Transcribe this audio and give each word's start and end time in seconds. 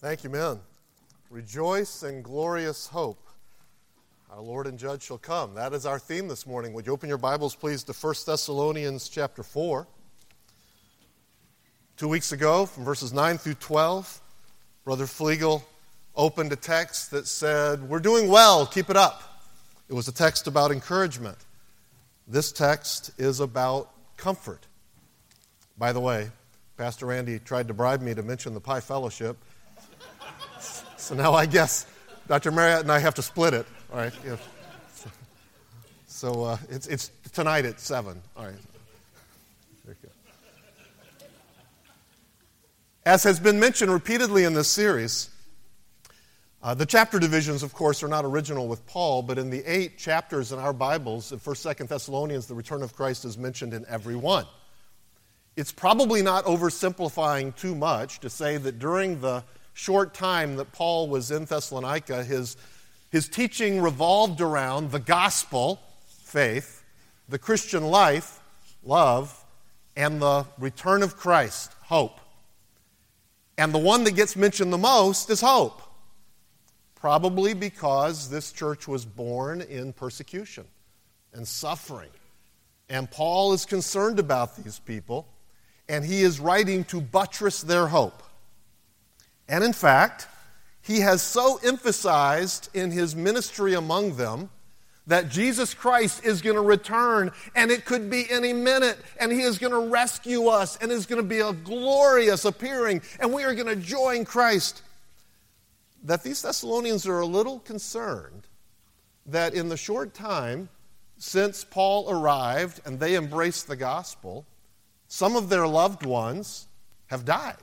Thank 0.00 0.22
you, 0.22 0.30
men. 0.30 0.60
Rejoice 1.28 2.04
in 2.04 2.22
glorious 2.22 2.86
hope. 2.86 3.18
Our 4.30 4.40
Lord 4.40 4.68
and 4.68 4.78
Judge 4.78 5.02
shall 5.02 5.18
come. 5.18 5.54
That 5.54 5.72
is 5.72 5.86
our 5.86 5.98
theme 5.98 6.28
this 6.28 6.46
morning. 6.46 6.72
Would 6.74 6.86
you 6.86 6.92
open 6.92 7.08
your 7.08 7.18
Bibles, 7.18 7.56
please, 7.56 7.82
to 7.82 7.92
1 7.92 8.14
Thessalonians 8.24 9.08
chapter 9.08 9.42
4. 9.42 9.88
Two 11.96 12.06
weeks 12.06 12.30
ago, 12.30 12.64
from 12.64 12.84
verses 12.84 13.12
9 13.12 13.38
through 13.38 13.54
12, 13.54 14.20
Brother 14.84 15.08
Flegel 15.08 15.66
opened 16.14 16.52
a 16.52 16.56
text 16.56 17.10
that 17.10 17.26
said, 17.26 17.82
We're 17.82 17.98
doing 17.98 18.28
well, 18.28 18.66
keep 18.66 18.90
it 18.90 18.96
up. 18.96 19.42
It 19.88 19.94
was 19.94 20.06
a 20.06 20.12
text 20.12 20.46
about 20.46 20.70
encouragement. 20.70 21.38
This 22.28 22.52
text 22.52 23.10
is 23.18 23.40
about 23.40 23.90
comfort. 24.16 24.64
By 25.76 25.92
the 25.92 25.98
way, 25.98 26.30
Pastor 26.76 27.06
Randy 27.06 27.40
tried 27.40 27.66
to 27.66 27.74
bribe 27.74 28.00
me 28.00 28.14
to 28.14 28.22
mention 28.22 28.54
the 28.54 28.60
Pi 28.60 28.78
Fellowship. 28.78 29.36
So 31.08 31.14
now 31.14 31.32
I 31.32 31.46
guess 31.46 31.86
Dr. 32.26 32.50
Marriott 32.50 32.82
and 32.82 32.92
I 32.92 32.98
have 32.98 33.14
to 33.14 33.22
split 33.22 33.54
it. 33.54 33.64
All 33.90 33.96
right. 33.96 34.12
Yeah. 34.26 34.36
So 36.06 36.44
uh, 36.44 36.58
it's, 36.68 36.86
it's 36.86 37.10
tonight 37.32 37.64
at 37.64 37.80
7. 37.80 38.20
All 38.36 38.44
right. 38.44 38.54
As 43.06 43.22
has 43.22 43.40
been 43.40 43.58
mentioned 43.58 43.90
repeatedly 43.90 44.44
in 44.44 44.52
this 44.52 44.68
series, 44.68 45.30
uh, 46.62 46.74
the 46.74 46.84
chapter 46.84 47.18
divisions, 47.18 47.62
of 47.62 47.72
course, 47.72 48.02
are 48.02 48.08
not 48.08 48.26
original 48.26 48.68
with 48.68 48.86
Paul, 48.86 49.22
but 49.22 49.38
in 49.38 49.48
the 49.48 49.64
eight 49.64 49.96
chapters 49.96 50.52
in 50.52 50.58
our 50.58 50.74
Bibles, 50.74 51.32
in 51.32 51.38
1st, 51.38 51.74
2nd 51.74 51.88
Thessalonians, 51.88 52.46
the 52.48 52.54
return 52.54 52.82
of 52.82 52.94
Christ 52.94 53.24
is 53.24 53.38
mentioned 53.38 53.72
in 53.72 53.86
every 53.88 54.14
one. 54.14 54.44
It's 55.56 55.72
probably 55.72 56.20
not 56.20 56.44
oversimplifying 56.44 57.56
too 57.56 57.74
much 57.74 58.20
to 58.20 58.28
say 58.28 58.58
that 58.58 58.78
during 58.78 59.22
the 59.22 59.42
short 59.78 60.12
time 60.12 60.56
that 60.56 60.72
Paul 60.72 61.08
was 61.08 61.30
in 61.30 61.44
Thessalonica, 61.44 62.24
his, 62.24 62.56
his 63.10 63.28
teaching 63.28 63.80
revolved 63.80 64.40
around 64.40 64.90
the 64.90 64.98
gospel, 64.98 65.80
faith, 66.08 66.82
the 67.28 67.38
Christian 67.38 67.84
life, 67.84 68.40
love, 68.82 69.44
and 69.96 70.20
the 70.20 70.46
return 70.58 71.04
of 71.04 71.16
Christ, 71.16 71.72
hope. 71.84 72.18
And 73.56 73.72
the 73.72 73.78
one 73.78 74.02
that 74.04 74.16
gets 74.16 74.34
mentioned 74.34 74.72
the 74.72 74.78
most 74.78 75.30
is 75.30 75.40
hope. 75.40 75.80
Probably 76.96 77.54
because 77.54 78.28
this 78.28 78.50
church 78.50 78.88
was 78.88 79.04
born 79.04 79.60
in 79.60 79.92
persecution 79.92 80.64
and 81.32 81.46
suffering. 81.46 82.10
And 82.88 83.08
Paul 83.08 83.52
is 83.52 83.64
concerned 83.64 84.18
about 84.18 84.56
these 84.56 84.80
people, 84.80 85.28
and 85.88 86.04
he 86.04 86.22
is 86.22 86.40
writing 86.40 86.82
to 86.84 87.00
buttress 87.00 87.62
their 87.62 87.86
hope. 87.86 88.24
And 89.48 89.64
in 89.64 89.72
fact, 89.72 90.26
he 90.82 91.00
has 91.00 91.22
so 91.22 91.58
emphasized 91.64 92.68
in 92.74 92.90
his 92.90 93.16
ministry 93.16 93.74
among 93.74 94.16
them 94.16 94.50
that 95.06 95.30
Jesus 95.30 95.72
Christ 95.72 96.24
is 96.24 96.42
going 96.42 96.56
to 96.56 96.62
return 96.62 97.32
and 97.56 97.70
it 97.70 97.86
could 97.86 98.10
be 98.10 98.30
any 98.30 98.52
minute 98.52 98.98
and 99.18 99.32
he 99.32 99.40
is 99.40 99.58
going 99.58 99.72
to 99.72 99.90
rescue 99.90 100.48
us 100.48 100.76
and 100.76 100.92
is 100.92 101.06
going 101.06 101.20
to 101.20 101.26
be 101.28 101.40
a 101.40 101.52
glorious 101.52 102.44
appearing 102.44 103.00
and 103.18 103.32
we 103.32 103.42
are 103.44 103.54
going 103.54 103.66
to 103.66 103.76
join 103.76 104.24
Christ. 104.24 104.82
That 106.04 106.22
these 106.22 106.42
Thessalonians 106.42 107.06
are 107.06 107.20
a 107.20 107.26
little 107.26 107.58
concerned 107.60 108.46
that 109.26 109.54
in 109.54 109.68
the 109.68 109.76
short 109.76 110.14
time 110.14 110.68
since 111.16 111.64
Paul 111.64 112.10
arrived 112.10 112.80
and 112.84 113.00
they 113.00 113.16
embraced 113.16 113.66
the 113.66 113.76
gospel, 113.76 114.46
some 115.08 115.36
of 115.36 115.48
their 115.48 115.66
loved 115.66 116.04
ones 116.04 116.68
have 117.06 117.24
died. 117.24 117.56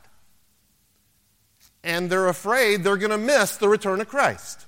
And 1.85 2.09
they're 2.09 2.27
afraid 2.27 2.83
they're 2.83 2.97
going 2.97 3.11
to 3.11 3.17
miss 3.17 3.55
the 3.55 3.69
return 3.69 4.01
of 4.01 4.09
Christ. 4.09 4.65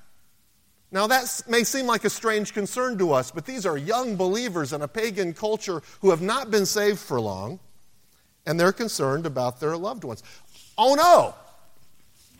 Now, 0.91 1.07
that 1.07 1.41
may 1.49 1.65
seem 1.65 1.85
like 1.85 2.05
a 2.05 2.09
strange 2.09 2.53
concern 2.53 2.97
to 2.99 3.11
us, 3.11 3.31
but 3.31 3.45
these 3.45 3.65
are 3.65 3.77
young 3.77 4.15
believers 4.15 4.71
in 4.71 4.81
a 4.81 4.87
pagan 4.87 5.33
culture 5.33 5.81
who 5.99 6.11
have 6.11 6.21
not 6.21 6.49
been 6.49 6.65
saved 6.65 6.99
for 6.99 7.19
long, 7.19 7.59
and 8.45 8.57
they're 8.57 8.71
concerned 8.71 9.25
about 9.25 9.59
their 9.59 9.75
loved 9.75 10.05
ones. 10.05 10.23
Oh 10.77 10.93
no! 10.93 11.35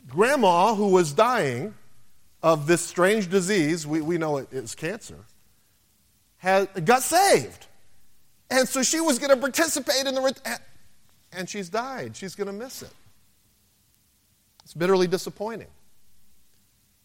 Grandma, 0.08 0.74
who 0.74 0.88
was 0.88 1.12
dying 1.12 1.74
of 2.42 2.66
this 2.66 2.80
strange 2.80 3.28
disease, 3.28 3.86
we, 3.86 4.00
we 4.00 4.16
know 4.16 4.38
it 4.38 4.48
is 4.50 4.74
cancer, 4.74 5.18
had, 6.38 6.86
got 6.86 7.02
saved. 7.02 7.66
And 8.50 8.66
so 8.66 8.82
she 8.82 9.00
was 9.00 9.18
going 9.18 9.30
to 9.30 9.36
participate 9.36 10.06
in 10.06 10.14
the. 10.14 10.60
And 11.32 11.46
she's 11.50 11.68
died. 11.68 12.16
She's 12.16 12.34
going 12.34 12.46
to 12.46 12.52
miss 12.54 12.80
it. 12.80 12.92
It's 14.68 14.74
bitterly 14.74 15.06
disappointing. 15.06 15.68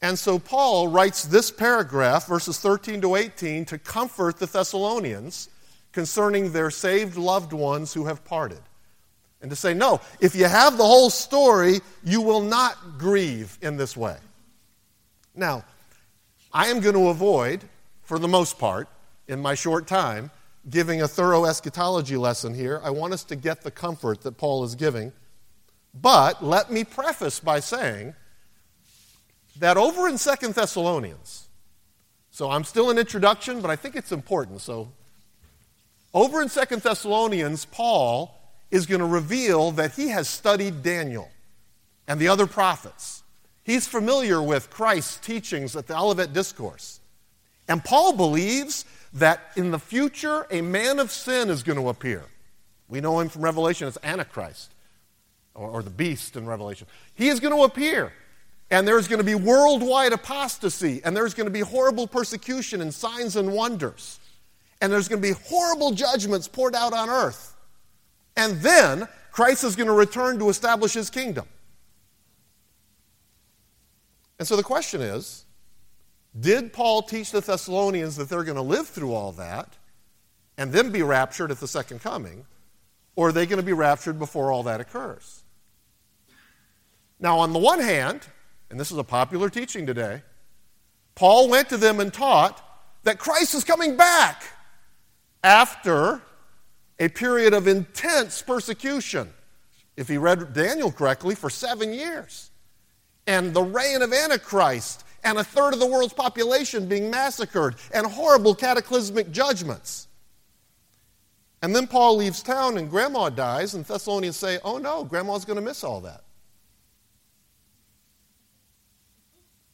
And 0.01 0.19
so 0.19 0.37
Paul 0.37 0.89
writes 0.89 1.23
this 1.23 1.49
paragraph, 1.49 2.27
verses 2.27 2.59
13 2.59 2.99
to 2.99 3.15
18, 3.15 3.63
to 3.67 3.77
comfort 3.77 4.37
the 4.37 4.47
Thessalonians 4.47 5.47
concerning 5.93 6.51
their 6.51 6.69
saved 6.69 7.15
loved 7.15 7.53
ones 7.53 7.93
who 7.93 8.03
have 8.03 8.25
parted. 8.25 8.59
And 9.41 9.49
to 9.49 9.55
say, 9.55 9.73
no, 9.73 10.01
if 10.19 10.35
you 10.35 10.43
have 10.43 10.77
the 10.77 10.83
whole 10.83 11.09
story, 11.09 11.79
you 12.03 12.19
will 12.19 12.41
not 12.41 12.97
grieve 12.97 13.57
in 13.61 13.77
this 13.77 13.95
way. 13.95 14.17
Now, 15.33 15.63
I 16.51 16.67
am 16.67 16.81
going 16.81 16.95
to 16.95 17.07
avoid, 17.07 17.63
for 18.01 18.19
the 18.19 18.27
most 18.27 18.59
part, 18.59 18.89
in 19.29 19.41
my 19.41 19.55
short 19.55 19.87
time, 19.87 20.31
giving 20.69 21.01
a 21.01 21.07
thorough 21.07 21.45
eschatology 21.45 22.17
lesson 22.17 22.53
here. 22.53 22.81
I 22.83 22.89
want 22.89 23.13
us 23.13 23.23
to 23.23 23.37
get 23.37 23.61
the 23.61 23.71
comfort 23.71 24.19
that 24.23 24.35
Paul 24.35 24.65
is 24.65 24.75
giving. 24.75 25.13
But 25.93 26.43
let 26.43 26.71
me 26.71 26.83
preface 26.83 27.39
by 27.39 27.59
saying 27.59 28.15
that 29.59 29.77
over 29.77 30.07
in 30.07 30.17
Second 30.17 30.55
Thessalonians, 30.55 31.47
so 32.31 32.49
I'm 32.49 32.63
still 32.63 32.89
in 32.89 32.97
introduction, 32.97 33.61
but 33.61 33.69
I 33.69 33.75
think 33.75 33.95
it's 33.95 34.11
important. 34.11 34.61
So 34.61 34.89
over 36.13 36.41
in 36.41 36.49
Second 36.49 36.81
Thessalonians, 36.81 37.65
Paul 37.65 38.35
is 38.71 38.87
going 38.87 39.01
to 39.01 39.05
reveal 39.07 39.71
that 39.73 39.93
he 39.93 40.07
has 40.09 40.27
studied 40.27 40.81
Daniel 40.81 41.29
and 42.07 42.19
the 42.19 42.27
other 42.27 42.47
prophets. 42.47 43.21
He's 43.63 43.87
familiar 43.87 44.41
with 44.41 44.69
Christ's 44.71 45.17
teachings 45.17 45.75
at 45.75 45.87
the 45.87 45.97
Olivet 45.97 46.33
Discourse. 46.33 46.99
And 47.67 47.83
Paul 47.83 48.13
believes 48.13 48.85
that 49.13 49.51
in 49.55 49.71
the 49.71 49.79
future, 49.79 50.47
a 50.49 50.61
man 50.61 50.99
of 50.99 51.11
sin 51.11 51.49
is 51.49 51.63
going 51.63 51.79
to 51.79 51.89
appear. 51.89 52.23
We 52.89 52.99
know 52.99 53.19
him 53.19 53.29
from 53.29 53.43
Revelation 53.43 53.87
as 53.87 53.97
Antichrist, 54.03 54.72
or, 55.55 55.69
or 55.69 55.83
the 55.83 55.89
beast 55.89 56.35
in 56.35 56.45
Revelation. 56.45 56.87
He 57.15 57.29
is 57.29 57.39
going 57.39 57.55
to 57.55 57.63
appear 57.63 58.11
and 58.73 58.87
there's 58.87 59.07
going 59.07 59.19
to 59.19 59.23
be 59.23 59.35
worldwide 59.35 60.13
apostasy, 60.13 60.99
and 61.05 61.15
there's 61.15 61.35
going 61.35 61.45
to 61.45 61.51
be 61.51 61.59
horrible 61.59 62.07
persecution 62.07 62.81
and 62.81 62.91
signs 62.91 63.35
and 63.35 63.53
wonders, 63.53 64.19
and 64.81 64.91
there's 64.91 65.07
going 65.07 65.21
to 65.21 65.27
be 65.27 65.39
horrible 65.47 65.91
judgments 65.91 66.47
poured 66.47 66.73
out 66.73 66.91
on 66.91 67.07
earth. 67.07 67.55
And 68.35 68.59
then 68.61 69.07
Christ 69.31 69.63
is 69.63 69.75
going 69.75 69.87
to 69.87 69.93
return 69.93 70.39
to 70.39 70.49
establish 70.49 70.93
his 70.93 71.11
kingdom. 71.11 71.45
And 74.39 74.47
so 74.47 74.55
the 74.55 74.63
question 74.63 75.01
is 75.01 75.45
did 76.39 76.73
Paul 76.73 77.03
teach 77.03 77.29
the 77.29 77.41
Thessalonians 77.41 78.15
that 78.15 78.27
they're 78.27 78.43
going 78.43 78.55
to 78.55 78.63
live 78.63 78.87
through 78.87 79.13
all 79.13 79.33
that 79.33 79.77
and 80.57 80.71
then 80.71 80.91
be 80.91 81.03
raptured 81.03 81.51
at 81.51 81.59
the 81.59 81.67
second 81.67 82.01
coming? 82.01 82.45
Or 83.15 83.27
are 83.27 83.31
they 83.31 83.45
going 83.45 83.59
to 83.59 83.65
be 83.65 83.73
raptured 83.73 84.17
before 84.17 84.51
all 84.51 84.63
that 84.63 84.81
occurs? 84.81 85.42
Now, 87.23 87.39
on 87.39 87.53
the 87.53 87.59
one 87.59 87.79
hand, 87.79 88.27
and 88.69 88.77
this 88.77 88.91
is 88.91 88.97
a 88.97 89.03
popular 89.03 89.49
teaching 89.49 89.85
today, 89.85 90.21
Paul 91.15 91.47
went 91.47 91.69
to 91.69 91.77
them 91.77 92.01
and 92.01 92.13
taught 92.13 92.61
that 93.03 93.17
Christ 93.17 93.55
is 93.55 93.63
coming 93.63 93.95
back 93.95 94.43
after 95.41 96.21
a 96.99 97.07
period 97.07 97.53
of 97.53 97.65
intense 97.65 98.41
persecution. 98.41 99.33
If 99.95 100.09
he 100.09 100.17
read 100.17 100.51
Daniel 100.51 100.91
correctly, 100.91 101.33
for 101.33 101.49
seven 101.49 101.93
years. 101.93 102.51
And 103.25 103.53
the 103.53 103.63
reign 103.63 104.01
of 104.01 104.11
Antichrist, 104.11 105.05
and 105.23 105.37
a 105.37 105.45
third 105.45 105.73
of 105.73 105.79
the 105.79 105.87
world's 105.87 106.13
population 106.13 106.89
being 106.89 107.09
massacred, 107.09 107.75
and 107.93 108.05
horrible 108.05 108.53
cataclysmic 108.53 109.31
judgments. 109.31 110.09
And 111.61 111.73
then 111.73 111.87
Paul 111.87 112.17
leaves 112.17 112.43
town, 112.43 112.77
and 112.77 112.89
grandma 112.89 113.29
dies, 113.29 113.75
and 113.75 113.85
Thessalonians 113.85 114.35
say, 114.35 114.59
Oh 114.65 114.77
no, 114.77 115.05
grandma's 115.05 115.45
going 115.45 115.55
to 115.55 115.61
miss 115.61 115.85
all 115.85 116.01
that. 116.01 116.23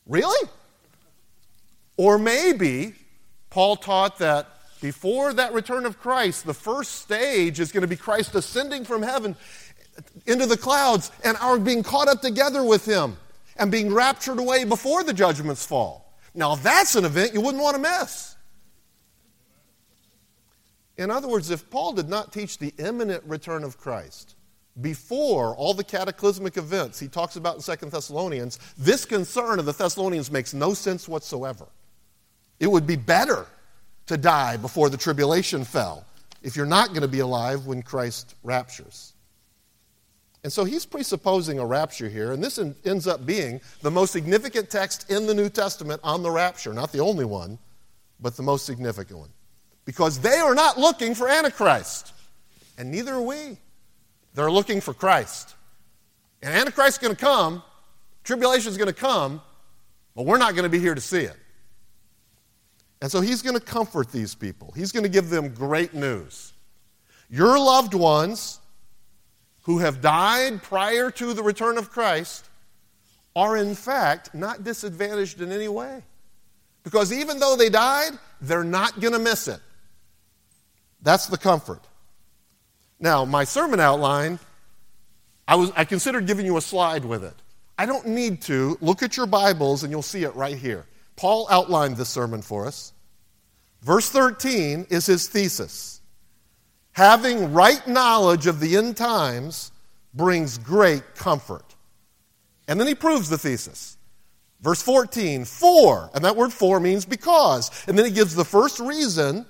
Really? 0.09 0.49
Or 1.95 2.17
maybe 2.17 2.95
Paul 3.51 3.77
taught 3.77 4.17
that 4.19 4.47
before 4.81 5.33
that 5.33 5.53
return 5.53 5.85
of 5.85 5.99
Christ, 5.99 6.45
the 6.45 6.53
first 6.53 6.95
stage 6.95 7.59
is 7.59 7.71
going 7.71 7.81
to 7.81 7.87
be 7.87 7.95
Christ 7.95 8.33
ascending 8.35 8.85
from 8.85 9.03
heaven 9.03 9.35
into 10.25 10.45
the 10.45 10.57
clouds 10.57 11.11
and 11.23 11.37
our 11.37 11.59
being 11.59 11.83
caught 11.83 12.07
up 12.07 12.21
together 12.21 12.63
with 12.63 12.85
him 12.85 13.17
and 13.57 13.71
being 13.71 13.93
raptured 13.93 14.39
away 14.39 14.63
before 14.63 15.03
the 15.03 15.13
judgments 15.13 15.65
fall. 15.65 16.13
Now, 16.33 16.55
that's 16.55 16.95
an 16.95 17.05
event 17.05 17.33
you 17.33 17.41
wouldn't 17.41 17.61
want 17.61 17.75
to 17.75 17.81
miss. 17.81 18.35
In 20.97 21.11
other 21.11 21.27
words, 21.27 21.49
if 21.49 21.69
Paul 21.69 21.93
did 21.93 22.09
not 22.09 22.33
teach 22.33 22.57
the 22.57 22.73
imminent 22.77 23.23
return 23.25 23.63
of 23.63 23.77
Christ, 23.77 24.35
before 24.81 25.55
all 25.55 25.73
the 25.73 25.83
cataclysmic 25.83 26.57
events 26.57 26.99
he 26.99 27.07
talks 27.07 27.35
about 27.35 27.55
in 27.55 27.61
Second 27.61 27.91
Thessalonians, 27.91 28.59
this 28.77 29.05
concern 29.05 29.59
of 29.59 29.65
the 29.65 29.73
Thessalonians 29.73 30.31
makes 30.31 30.53
no 30.53 30.73
sense 30.73 31.07
whatsoever. 31.07 31.67
It 32.59 32.67
would 32.67 32.87
be 32.87 32.95
better 32.95 33.45
to 34.07 34.17
die 34.17 34.57
before 34.57 34.89
the 34.89 34.97
tribulation 34.97 35.63
fell 35.63 36.05
if 36.41 36.55
you're 36.55 36.65
not 36.65 36.89
going 36.89 37.01
to 37.01 37.07
be 37.07 37.19
alive 37.19 37.65
when 37.65 37.81
Christ 37.81 38.35
raptures. 38.43 39.13
And 40.43 40.53
so 40.53 40.63
he's 40.63 40.85
presupposing 40.85 41.59
a 41.59 41.65
rapture 41.65 42.07
here, 42.07 42.31
and 42.31 42.41
this 42.41 42.57
ends 42.85 43.07
up 43.07 43.25
being 43.25 43.59
the 43.81 43.91
most 43.91 44.11
significant 44.11 44.69
text 44.69 45.09
in 45.11 45.27
the 45.27 45.33
New 45.33 45.49
Testament 45.49 45.99
on 46.01 46.23
the 46.23 46.31
rapture. 46.31 46.73
Not 46.73 46.93
the 46.93 46.99
only 46.99 47.25
one, 47.25 47.59
but 48.21 48.37
the 48.37 48.43
most 48.43 48.65
significant 48.65 49.19
one. 49.19 49.29
Because 49.83 50.19
they 50.19 50.37
are 50.37 50.55
not 50.55 50.77
looking 50.77 51.13
for 51.13 51.27
Antichrist, 51.27 52.13
and 52.77 52.89
neither 52.89 53.15
are 53.15 53.21
we. 53.21 53.57
They're 54.33 54.51
looking 54.51 54.81
for 54.81 54.93
Christ. 54.93 55.55
And 56.41 56.53
Antichrist 56.53 56.97
is 56.97 56.97
going 56.99 57.15
to 57.15 57.19
come, 57.19 57.63
tribulation 58.23 58.71
is 58.71 58.77
going 58.77 58.87
to 58.87 58.93
come, 58.93 59.41
but 60.15 60.25
we're 60.25 60.37
not 60.37 60.53
going 60.53 60.63
to 60.63 60.69
be 60.69 60.79
here 60.79 60.95
to 60.95 61.01
see 61.01 61.21
it. 61.21 61.35
And 63.01 63.11
so 63.11 63.21
he's 63.21 63.41
going 63.41 63.55
to 63.55 63.61
comfort 63.61 64.11
these 64.11 64.35
people. 64.35 64.73
He's 64.75 64.91
going 64.91 65.03
to 65.03 65.09
give 65.09 65.29
them 65.29 65.53
great 65.53 65.93
news. 65.93 66.53
Your 67.29 67.57
loved 67.57 67.93
ones 67.93 68.59
who 69.63 69.79
have 69.79 70.01
died 70.01 70.61
prior 70.63 71.11
to 71.11 71.33
the 71.33 71.43
return 71.43 71.77
of 71.77 71.89
Christ 71.89 72.49
are, 73.35 73.55
in 73.55 73.75
fact, 73.75 74.33
not 74.33 74.63
disadvantaged 74.63 75.41
in 75.41 75.51
any 75.51 75.67
way. 75.67 76.03
Because 76.83 77.13
even 77.13 77.39
though 77.39 77.55
they 77.55 77.69
died, 77.69 78.11
they're 78.41 78.63
not 78.63 78.99
going 78.99 79.13
to 79.13 79.19
miss 79.19 79.47
it. 79.47 79.59
That's 81.01 81.27
the 81.27 81.37
comfort. 81.37 81.81
Now, 82.99 83.25
my 83.25 83.43
sermon 83.43 83.79
outline, 83.79 84.39
I, 85.47 85.55
was, 85.55 85.71
I 85.75 85.85
considered 85.85 86.27
giving 86.27 86.45
you 86.45 86.57
a 86.57 86.61
slide 86.61 87.05
with 87.05 87.23
it. 87.23 87.35
I 87.77 87.85
don't 87.85 88.07
need 88.07 88.41
to. 88.43 88.77
Look 88.81 89.03
at 89.03 89.15
your 89.15 89.25
Bibles 89.25 89.83
and 89.83 89.91
you'll 89.91 90.01
see 90.01 90.23
it 90.23 90.35
right 90.35 90.57
here. 90.57 90.85
Paul 91.15 91.47
outlined 91.49 91.97
this 91.97 92.09
sermon 92.09 92.41
for 92.41 92.65
us. 92.65 92.93
Verse 93.81 94.09
13 94.09 94.87
is 94.89 95.05
his 95.05 95.27
thesis. 95.27 96.01
Having 96.91 97.53
right 97.53 97.85
knowledge 97.87 98.47
of 98.47 98.59
the 98.59 98.75
end 98.75 98.97
times 98.97 99.71
brings 100.13 100.57
great 100.57 101.15
comfort. 101.15 101.75
And 102.67 102.79
then 102.79 102.87
he 102.87 102.95
proves 102.95 103.29
the 103.29 103.37
thesis. 103.37 103.97
Verse 104.61 104.81
14, 104.81 105.45
for, 105.45 106.09
and 106.13 106.25
that 106.25 106.35
word 106.35 106.51
for 106.51 106.79
means 106.81 107.05
because. 107.05 107.71
And 107.87 107.97
then 107.97 108.05
he 108.05 108.11
gives 108.11 108.35
the 108.35 108.43
first 108.43 108.79
reason 108.79 109.45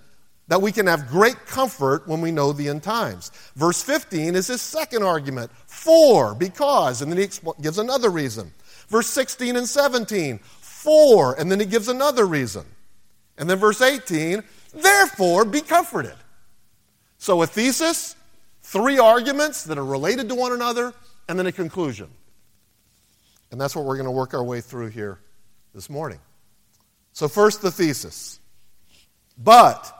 that 0.49 0.61
we 0.61 0.71
can 0.71 0.87
have 0.87 1.07
great 1.07 1.45
comfort 1.45 2.07
when 2.07 2.21
we 2.21 2.31
know 2.31 2.51
the 2.51 2.67
end 2.67 2.81
times. 2.81 3.31
Verse 3.55 3.81
15 3.83 4.35
is 4.35 4.47
his 4.47 4.61
second 4.61 5.03
argument 5.03 5.51
for, 5.67 6.33
because, 6.33 7.01
and 7.01 7.11
then 7.11 7.19
he 7.19 7.27
gives 7.61 7.77
another 7.77 8.09
reason. 8.09 8.51
Verse 8.87 9.07
16 9.07 9.55
and 9.55 9.67
17, 9.67 10.39
for, 10.39 11.39
and 11.39 11.51
then 11.51 11.59
he 11.59 11.67
gives 11.67 11.87
another 11.87 12.25
reason. 12.25 12.65
And 13.37 13.47
then 13.47 13.59
verse 13.59 13.79
18, 13.79 14.43
therefore 14.73 15.45
be 15.45 15.61
comforted. 15.61 16.15
So 17.19 17.43
a 17.43 17.47
thesis, 17.47 18.15
three 18.63 18.97
arguments 18.97 19.65
that 19.65 19.77
are 19.77 19.85
related 19.85 20.29
to 20.29 20.35
one 20.35 20.51
another, 20.51 20.93
and 21.27 21.37
then 21.37 21.45
a 21.45 21.51
conclusion. 21.51 22.09
And 23.51 23.61
that's 23.61 23.75
what 23.75 23.85
we're 23.85 23.97
going 23.97 24.05
to 24.05 24.11
work 24.11 24.33
our 24.33 24.43
way 24.43 24.61
through 24.61 24.87
here 24.87 25.19
this 25.75 25.91
morning. 25.91 26.19
So, 27.13 27.27
first, 27.27 27.61
the 27.61 27.71
thesis. 27.71 28.39
But 29.37 29.98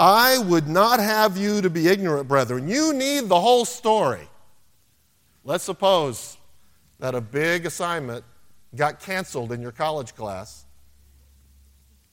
I 0.00 0.38
would 0.38 0.66
not 0.66 0.98
have 0.98 1.36
you 1.36 1.60
to 1.60 1.68
be 1.68 1.86
ignorant, 1.86 2.26
brethren. 2.26 2.66
You 2.66 2.94
need 2.94 3.28
the 3.28 3.38
whole 3.38 3.66
story. 3.66 4.26
Let's 5.44 5.62
suppose 5.62 6.38
that 7.00 7.14
a 7.14 7.20
big 7.20 7.66
assignment 7.66 8.24
got 8.74 8.98
canceled 9.00 9.52
in 9.52 9.60
your 9.60 9.72
college 9.72 10.14
class 10.14 10.64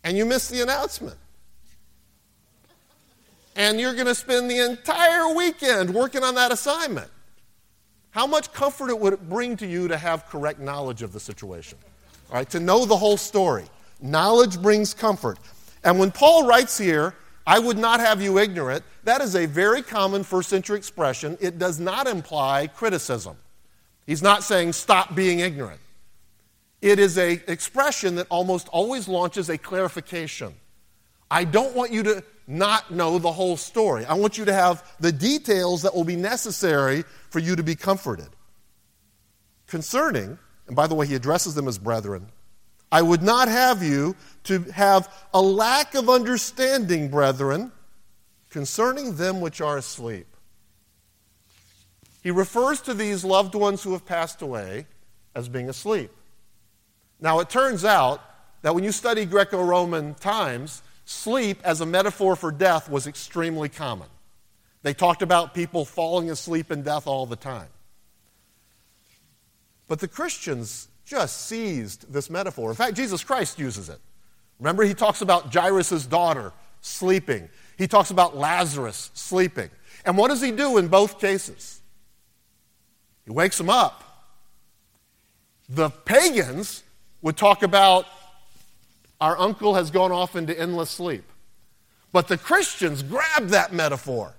and 0.03 0.17
you 0.17 0.25
missed 0.25 0.51
the 0.51 0.61
announcement. 0.61 1.15
And 3.55 3.79
you're 3.79 3.93
going 3.93 4.07
to 4.07 4.15
spend 4.15 4.51
the 4.51 4.59
entire 4.59 5.33
weekend 5.33 5.93
working 5.93 6.23
on 6.23 6.35
that 6.35 6.51
assignment. 6.51 7.09
How 8.11 8.27
much 8.27 8.51
comfort 8.51 8.89
it 8.89 8.99
would 8.99 9.13
it 9.13 9.29
bring 9.29 9.55
to 9.57 9.65
you 9.65 9.87
to 9.87 9.97
have 9.97 10.25
correct 10.27 10.59
knowledge 10.59 11.03
of 11.03 11.13
the 11.13 11.19
situation? 11.21 11.77
All 12.29 12.35
right, 12.35 12.49
to 12.49 12.59
know 12.59 12.85
the 12.85 12.97
whole 12.97 13.17
story. 13.17 13.65
Knowledge 14.01 14.61
brings 14.61 14.93
comfort. 14.93 15.39
And 15.85 15.97
when 15.97 16.11
Paul 16.11 16.45
writes 16.45 16.77
here, 16.77 17.15
I 17.47 17.59
would 17.59 17.77
not 17.77 18.01
have 18.01 18.21
you 18.21 18.37
ignorant. 18.39 18.83
That 19.05 19.21
is 19.21 19.33
a 19.33 19.45
very 19.45 19.81
common 19.81 20.25
first 20.25 20.49
century 20.49 20.77
expression. 20.77 21.37
It 21.39 21.57
does 21.57 21.79
not 21.79 22.05
imply 22.05 22.67
criticism. 22.67 23.37
He's 24.05 24.21
not 24.21 24.43
saying 24.43 24.73
stop 24.73 25.15
being 25.15 25.39
ignorant. 25.39 25.79
It 26.81 26.99
is 26.99 27.17
an 27.17 27.41
expression 27.47 28.15
that 28.15 28.27
almost 28.29 28.67
always 28.67 29.07
launches 29.07 29.49
a 29.49 29.57
clarification. 29.57 30.53
I 31.31 31.45
don't 31.45 31.73
want 31.73 31.93
you 31.93 32.03
to 32.03 32.23
not 32.47 32.91
know 32.91 33.17
the 33.17 33.31
whole 33.31 33.55
story. 33.55 34.05
I 34.05 34.13
want 34.13 34.37
you 34.37 34.43
to 34.43 34.53
have 34.53 34.83
the 34.99 35.11
details 35.11 35.81
that 35.83 35.95
will 35.95 36.03
be 36.03 36.17
necessary 36.17 37.03
for 37.29 37.39
you 37.39 37.55
to 37.55 37.63
be 37.63 37.75
comforted. 37.75 38.29
Concerning, 39.67 40.37
and 40.67 40.75
by 40.75 40.85
the 40.85 40.95
way, 40.95 41.07
he 41.07 41.15
addresses 41.15 41.55
them 41.55 41.67
as 41.69 41.77
brethren, 41.77 42.27
I 42.91 43.01
would 43.01 43.21
not 43.21 43.47
have 43.47 43.83
you 43.83 44.15
to 44.47 44.59
have 44.71 45.13
a 45.33 45.41
lack 45.41 45.95
of 45.95 46.09
understanding, 46.09 47.09
brethren, 47.09 47.71
concerning 48.49 49.15
them 49.15 49.41
which 49.41 49.61
are 49.61 49.77
asleep. 49.77 50.27
He 52.23 52.31
refers 52.31 52.81
to 52.81 52.93
these 52.93 53.23
loved 53.23 53.55
ones 53.55 53.83
who 53.83 53.93
have 53.93 54.05
passed 54.05 54.41
away 54.41 54.87
as 55.35 55.47
being 55.47 55.69
asleep. 55.69 56.11
Now, 57.19 57.39
it 57.39 57.49
turns 57.49 57.85
out 57.85 58.21
that 58.61 58.75
when 58.75 58.83
you 58.83 58.91
study 58.91 59.25
Greco 59.25 59.63
Roman 59.63 60.13
times, 60.15 60.81
sleep 61.05 61.59
as 61.63 61.81
a 61.81 61.85
metaphor 61.85 62.35
for 62.35 62.51
death 62.51 62.89
was 62.89 63.07
extremely 63.07 63.69
common. 63.69 64.07
They 64.83 64.93
talked 64.93 65.21
about 65.21 65.53
people 65.53 65.85
falling 65.85 66.29
asleep 66.29 66.71
in 66.71 66.83
death 66.83 67.07
all 67.07 67.25
the 67.25 67.35
time. 67.35 67.69
But 69.87 69.99
the 69.99 70.07
Christians 70.07 70.89
just 71.05 71.47
seized 71.47 72.11
this 72.11 72.29
metaphor. 72.29 72.69
In 72.69 72.75
fact, 72.75 72.95
Jesus 72.95 73.23
Christ 73.23 73.57
uses 73.57 73.89
it. 73.89 73.99
Remember, 74.59 74.83
he 74.83 74.93
talks 74.93 75.21
about 75.21 75.53
Jairus' 75.53 76.05
daughter 76.05 76.51
sleeping, 76.81 77.49
he 77.77 77.87
talks 77.87 78.11
about 78.11 78.35
Lazarus 78.35 79.11
sleeping. 79.13 79.69
And 80.05 80.17
what 80.17 80.29
does 80.29 80.41
he 80.41 80.51
do 80.51 80.77
in 80.77 80.87
both 80.87 81.19
cases? 81.19 81.81
He 83.25 83.31
wakes 83.31 83.57
them 83.57 83.69
up. 83.69 84.03
The 85.67 85.89
pagans 85.89 86.83
would 87.21 87.35
talk 87.35 87.61
about 87.61 88.05
our 89.19 89.37
uncle 89.37 89.75
has 89.75 89.91
gone 89.91 90.11
off 90.11 90.35
into 90.35 90.57
endless 90.57 90.89
sleep. 90.89 91.23
But 92.11 92.27
the 92.27 92.37
Christians 92.37 93.03
grabbed 93.03 93.49
that 93.49 93.73
metaphor 93.73 94.33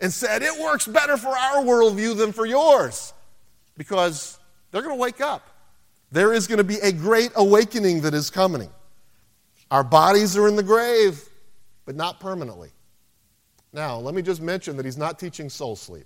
and 0.00 0.12
said 0.12 0.42
it 0.42 0.60
works 0.60 0.86
better 0.86 1.16
for 1.16 1.28
our 1.28 1.62
worldview 1.62 2.16
than 2.16 2.32
for 2.32 2.46
yours 2.46 3.12
because 3.76 4.38
they're 4.70 4.82
going 4.82 4.96
to 4.96 5.00
wake 5.00 5.20
up. 5.20 5.46
There 6.10 6.32
is 6.32 6.46
going 6.46 6.58
to 6.58 6.64
be 6.64 6.78
a 6.80 6.92
great 6.92 7.30
awakening 7.36 8.00
that 8.02 8.12
is 8.12 8.28
coming. 8.28 8.68
Our 9.72 9.82
bodies 9.82 10.36
are 10.36 10.46
in 10.48 10.56
the 10.56 10.62
grave, 10.62 11.26
but 11.86 11.96
not 11.96 12.20
permanently. 12.20 12.68
Now, 13.72 13.96
let 13.96 14.14
me 14.14 14.20
just 14.20 14.42
mention 14.42 14.76
that 14.76 14.84
he's 14.84 14.98
not 14.98 15.18
teaching 15.18 15.48
soul 15.48 15.76
sleep. 15.76 16.04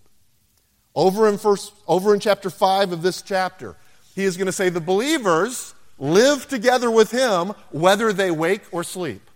Over 0.95 1.29
in, 1.29 1.37
first, 1.37 1.73
over 1.89 2.15
in 2.15 2.21
chapter 2.21 2.49
5 2.49 2.93
of 2.93 3.03
this 3.03 3.23
chapter, 3.23 3.75
he 4.15 4.23
is 4.23 4.37
going 4.37 4.47
to 4.47 4.53
say 4.53 4.69
the 4.69 4.81
believers 4.81 5.75
live 5.99 6.47
together 6.47 6.93
with 6.93 7.11
him 7.11 7.55
whether 7.73 8.13
they 8.13 8.31
wake 8.31 8.63
or 8.71 8.85
sleep. 8.85 9.29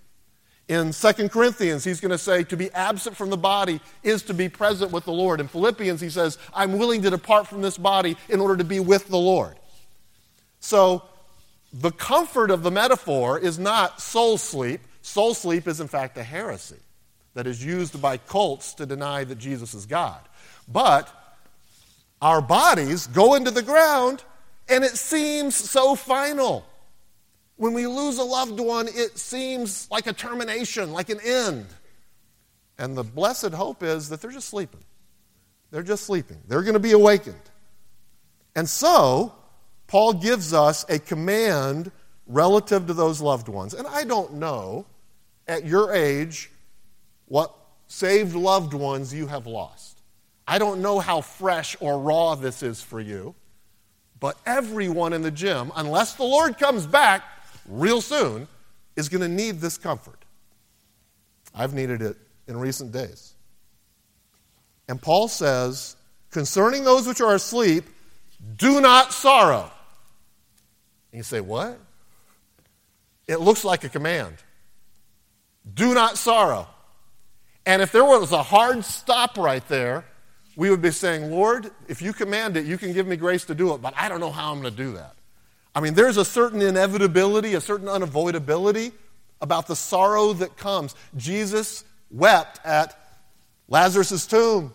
In 0.69 0.93
2 0.93 1.29
Corinthians, 1.29 1.83
he's 1.83 1.99
going 1.99 2.13
to 2.13 2.17
say 2.17 2.45
to 2.45 2.57
be 2.57 2.71
absent 2.71 3.17
from 3.17 3.31
the 3.31 3.37
body 3.37 3.81
is 4.05 4.23
to 4.23 4.33
be 4.33 4.49
present 4.49 4.93
with 4.93 5.07
the 5.07 5.13
Lord. 5.13 5.41
In 5.41 5.49
Philippians, 5.49 6.01
he 6.01 6.09
says, 6.09 6.39
I'm 6.55 6.79
willing 6.79 7.03
to 7.03 7.11
depart 7.11 7.49
from 7.49 7.63
this 7.63 7.77
body 7.77 8.17
in 8.29 8.39
order 8.39 8.57
to 8.59 8.65
be 8.65 8.79
with 8.79 9.09
the 9.09 9.19
Lord. 9.19 9.57
So, 10.61 11.03
the 11.73 11.93
comfort 11.93 12.51
of 12.51 12.63
the 12.63 12.71
metaphor 12.71 13.39
is 13.39 13.59
not 13.59 14.01
soul 14.01 14.39
sleep. 14.39 14.81
Soul 15.03 15.35
sleep 15.35 15.69
is, 15.69 15.81
in 15.81 15.89
fact, 15.89 16.19
a 16.19 16.23
heresy 16.23 16.77
that 17.35 17.47
is 17.47 17.65
used 17.65 18.01
by 18.03 18.17
cults 18.17 18.75
to 18.75 18.87
deny 18.87 19.25
that 19.25 19.39
Jesus 19.39 19.73
is 19.75 19.87
God. 19.87 20.21
But 20.67 21.13
our 22.21 22.43
bodies 22.43 23.07
go 23.07 23.35
into 23.35 23.51
the 23.51 23.63
ground 23.63 24.25
and 24.69 24.85
it 24.85 24.97
seems 24.97 25.55
so 25.55 25.95
final. 25.95 26.67
When 27.57 27.73
we 27.73 27.87
lose 27.87 28.19
a 28.19 28.25
loved 28.25 28.59
one, 28.59 28.89
it 28.89 29.19
seems 29.19 29.89
like 29.91 30.07
a 30.07 30.13
termination, 30.13 30.93
like 30.93 31.11
an 31.11 31.21
end. 31.25 31.67
And 32.79 32.97
the 32.97 33.05
blessed 33.05 33.53
hope 33.53 33.83
is 33.83 34.09
that 34.09 34.21
they're 34.21 34.31
just 34.31 34.49
sleeping. 34.49 34.81
They're 35.71 35.83
just 35.83 36.05
sleeping. 36.05 36.39
They're 36.49 36.63
going 36.63 36.75
to 36.75 36.81
be 36.81 36.93
awakened. 36.93 37.35
And 38.57 38.69
so, 38.69 39.35
Paul 39.91 40.13
gives 40.13 40.55
us 40.55 40.85
a 40.89 41.01
command 41.01 41.91
relative 42.29 42.87
to 42.87 42.95
those 42.95 43.21
loved 43.21 43.49
ones. 43.49 43.75
And 43.75 43.89
I 43.89 44.05
don't 44.05 44.35
know 44.35 44.87
at 45.49 45.67
your 45.67 45.93
age 45.93 46.49
what 47.27 47.53
saved 47.89 48.37
loved 48.37 48.73
ones 48.73 49.13
you 49.13 49.27
have 49.27 49.49
lost. 49.49 50.01
I 50.47 50.61
don't 50.61 50.81
know 50.81 51.01
how 51.01 51.23
fresh 51.23 51.77
or 51.81 51.99
raw 51.99 52.37
this 52.37 52.63
is 52.63 52.81
for 52.81 53.01
you, 53.01 53.35
but 54.21 54.39
everyone 54.47 55.13
in 55.13 55.23
the 55.23 55.31
gym, 55.33 55.73
unless 55.75 56.15
the 56.15 56.23
Lord 56.23 56.57
comes 56.57 56.87
back 56.87 57.25
real 57.69 58.01
soon, 58.01 58.47
is 58.95 59.09
going 59.09 59.23
to 59.23 59.29
need 59.29 59.61
this 59.61 59.77
comfort. 59.77 60.25
I've 61.53 61.75
needed 61.75 62.01
it 62.01 62.17
in 62.47 62.57
recent 62.57 62.93
days. 62.93 63.35
And 64.89 65.03
Paul 65.03 65.27
says, 65.27 65.97
concerning 66.31 66.85
those 66.85 67.09
which 67.09 67.21
are 67.21 67.35
asleep, 67.35 67.87
do 68.57 68.81
not 68.81 69.13
sorrow. 69.13 69.73
And 71.13 71.19
you 71.19 71.23
say, 71.23 71.41
what? 71.41 71.79
It 73.27 73.41
looks 73.41 73.65
like 73.65 73.85
a 73.85 73.89
command. 73.89 74.37
Do 75.73 75.95
not 75.95 76.19
sorrow. 76.19 76.67
And 77.67 77.83
if 77.83 77.93
there 77.93 78.05
was 78.05 78.33
a 78.33 78.43
hard 78.43 78.85
stop 78.85 79.37
right 79.37 79.67
there, 79.69 80.05
we 80.57 80.71
would 80.71 80.83
be 80.83 80.91
saying, 80.91 81.31
Lord, 81.31 81.71
if 81.89 82.03
you 82.03 82.13
command 82.13 82.57
it, 82.57 82.67
you 82.67 82.77
can 82.77 82.93
give 82.93 83.07
me 83.07 83.17
grace 83.17 83.45
to 83.47 83.55
do 83.55 83.75
it, 83.75 83.83
but 83.83 83.95
I 83.97 84.09
don't 84.09 84.21
know 84.21 84.31
how 84.31 84.53
I'm 84.53 84.61
going 84.61 84.75
to 84.75 84.83
do 84.83 84.93
that. 84.95 85.15
I 85.75 85.81
mean, 85.81 85.95
there's 85.95 86.17
a 86.17 86.25
certain 86.25 86.61
inevitability, 86.61 87.55
a 87.55 87.61
certain 87.61 87.87
unavoidability 87.87 88.93
about 89.41 89.69
the 89.69 89.77
sorrow 89.77 90.33
that 90.35 90.57
comes. 90.57 90.95
Jesus 91.17 91.85
wept 92.11 92.61
at 92.65 92.99
Lazarus' 93.69 94.27
tomb. 94.27 94.73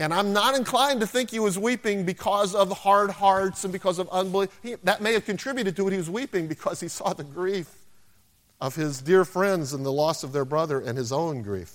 And 0.00 0.14
I'm 0.14 0.32
not 0.32 0.56
inclined 0.56 1.00
to 1.00 1.06
think 1.06 1.30
he 1.30 1.40
was 1.40 1.58
weeping 1.58 2.06
because 2.06 2.54
of 2.54 2.72
hard 2.72 3.10
hearts 3.10 3.64
and 3.64 3.72
because 3.72 3.98
of 3.98 4.08
unbelief. 4.08 4.48
He, 4.62 4.76
that 4.82 5.02
may 5.02 5.12
have 5.12 5.26
contributed 5.26 5.76
to 5.76 5.86
it. 5.86 5.90
He 5.90 5.98
was 5.98 6.08
weeping 6.08 6.46
because 6.46 6.80
he 6.80 6.88
saw 6.88 7.12
the 7.12 7.22
grief 7.22 7.70
of 8.62 8.74
his 8.74 9.02
dear 9.02 9.26
friends 9.26 9.74
and 9.74 9.84
the 9.84 9.92
loss 9.92 10.24
of 10.24 10.32
their 10.32 10.46
brother 10.46 10.80
and 10.80 10.96
his 10.96 11.12
own 11.12 11.42
grief, 11.42 11.70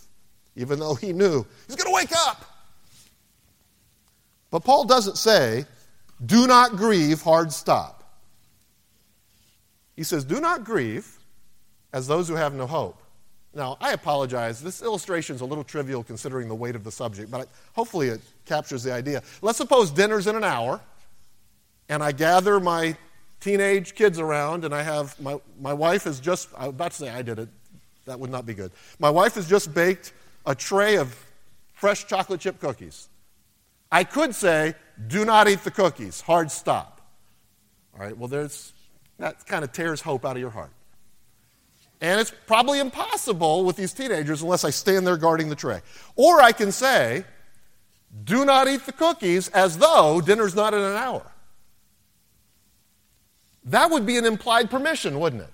even 0.56 0.80
though 0.80 0.96
he 0.96 1.14
knew 1.14 1.46
he's 1.68 1.76
going 1.76 1.88
to 1.88 1.94
wake 1.94 2.18
up. 2.18 2.44
But 4.50 4.64
Paul 4.64 4.86
doesn't 4.86 5.18
say, 5.20 5.66
do 6.26 6.48
not 6.48 6.78
grieve, 6.78 7.22
hard 7.22 7.54
stop. 7.54 8.04
He 9.96 10.02
says, 10.02 10.26
do 10.26 10.42
not 10.42 10.64
grieve 10.64 11.20
as 11.94 12.08
those 12.08 12.28
who 12.28 12.34
have 12.34 12.56
no 12.56 12.66
hope. 12.66 13.00
Now, 13.56 13.78
I 13.80 13.94
apologize. 13.94 14.62
This 14.62 14.82
illustration 14.82 15.34
is 15.34 15.42
a 15.42 15.46
little 15.46 15.64
trivial 15.64 16.04
considering 16.04 16.50
the 16.50 16.56
weight 16.56 16.76
of 16.76 16.84
the 16.84 16.92
subject, 16.92 17.32
but 17.32 17.48
hopefully 17.74 18.10
it 18.10 18.22
captures 18.46 18.84
the 18.84 18.92
idea. 18.92 19.24
Let's 19.42 19.58
suppose 19.58 19.92
dinner's 19.92 20.28
in 20.28 20.36
an 20.36 20.44
hour, 20.44 20.82
and 21.88 22.04
I 22.04 22.12
gather 22.12 22.60
my 22.60 22.98
teenage 23.40 23.96
kids 23.96 24.20
around, 24.20 24.66
and 24.66 24.76
I 24.76 24.84
have 24.84 25.20
my, 25.22 25.40
my 25.60 25.72
wife 25.72 26.04
has 26.04 26.20
just, 26.20 26.50
I 26.58 26.68
was 26.68 26.76
about 26.76 26.92
to 26.92 26.98
say 26.98 27.10
I 27.10 27.22
did 27.22 27.40
it. 27.40 27.50
That 28.06 28.20
would 28.20 28.30
not 28.30 28.46
be 28.46 28.54
good. 28.54 28.72
My 29.00 29.10
wife 29.10 29.36
has 29.36 29.48
just 29.48 29.74
baked 29.74 30.12
a 30.46 30.54
tray 30.54 30.98
of 30.98 31.18
fresh 31.74 32.06
chocolate 32.08 32.42
chip 32.42 32.60
cookies. 32.60 33.08
I 33.90 34.04
could 34.04 34.36
say, 34.36 34.76
do 35.08 35.24
not 35.24 35.48
eat 35.48 35.64
the 35.64 35.72
cookies, 35.72 36.20
hard 36.20 36.52
stop. 36.52 37.02
All 37.94 38.06
right, 38.06 38.18
well, 38.18 38.28
there's, 38.28 38.74
that 39.18 39.46
kind 39.48 39.64
of 39.64 39.72
tears 39.72 40.02
hope 40.02 40.26
out 40.26 40.36
of 40.36 40.42
your 40.42 40.50
heart. 40.50 40.72
And 42.02 42.20
it's 42.20 42.32
probably 42.46 42.80
impossible 42.80 43.64
with 43.64 43.78
these 43.78 43.94
teenagers 43.94 44.42
unless 44.42 44.64
I 44.64 44.70
stand 44.70 45.08
there 45.08 45.18
guarding 45.18 45.50
the 45.50 45.56
tray. 45.56 45.82
Or 46.16 46.42
I 46.42 46.52
can 46.52 46.72
say, 46.72 47.24
do 48.24 48.46
not 48.46 48.68
eat 48.68 48.86
the 48.86 48.92
cookies 48.92 49.50
as 49.50 49.78
though 49.78 50.22
dinner's 50.22 50.56
not 50.56 50.74
in 50.74 50.82
an 50.82 50.96
hour. 50.96 51.26
That 53.66 53.90
would 53.92 54.06
be 54.06 54.18
an 54.18 54.26
implied 54.26 54.70
permission, 54.70 55.20
wouldn't 55.20 55.42
it? 55.42 55.50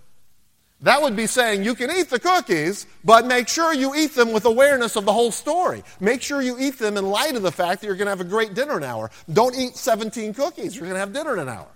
That 0.82 1.02
would 1.02 1.16
be 1.16 1.28
saying 1.28 1.64
you 1.64 1.76
can 1.76 1.92
eat 1.92 2.10
the 2.10 2.20
cookies, 2.20 2.88
but 3.06 3.28
make 3.28 3.48
sure 3.48 3.72
you 3.72 3.94
eat 3.96 4.16
them 4.16 4.34
with 4.34 4.46
awareness 4.46 4.96
of 4.96 5.06
the 5.06 5.14
whole 5.14 5.32
story. 5.32 5.84
Make 6.00 6.24
sure 6.24 6.42
you 6.42 6.58
eat 6.60 6.80
them 6.80 6.98
in 6.98 7.06
light 7.06 7.36
of 7.36 7.44
the 7.44 7.52
fact 7.52 7.82
that 7.82 7.88
you're 7.88 7.96
going 7.96 8.08
to 8.08 8.12
have 8.12 8.22
a 8.22 8.26
great 8.26 8.56
dinner 8.56 8.78
in 8.78 8.84
an 8.84 8.90
hour. 8.90 9.12
Don't 9.32 9.56
eat 9.56 9.76
17 9.76 10.34
cookies, 10.34 10.76
you're 10.76 10.86
going 10.86 10.96
to 10.96 11.00
have 11.00 11.14
dinner 11.14 11.34
in 11.34 11.40
an 11.40 11.50
hour. 11.50 11.68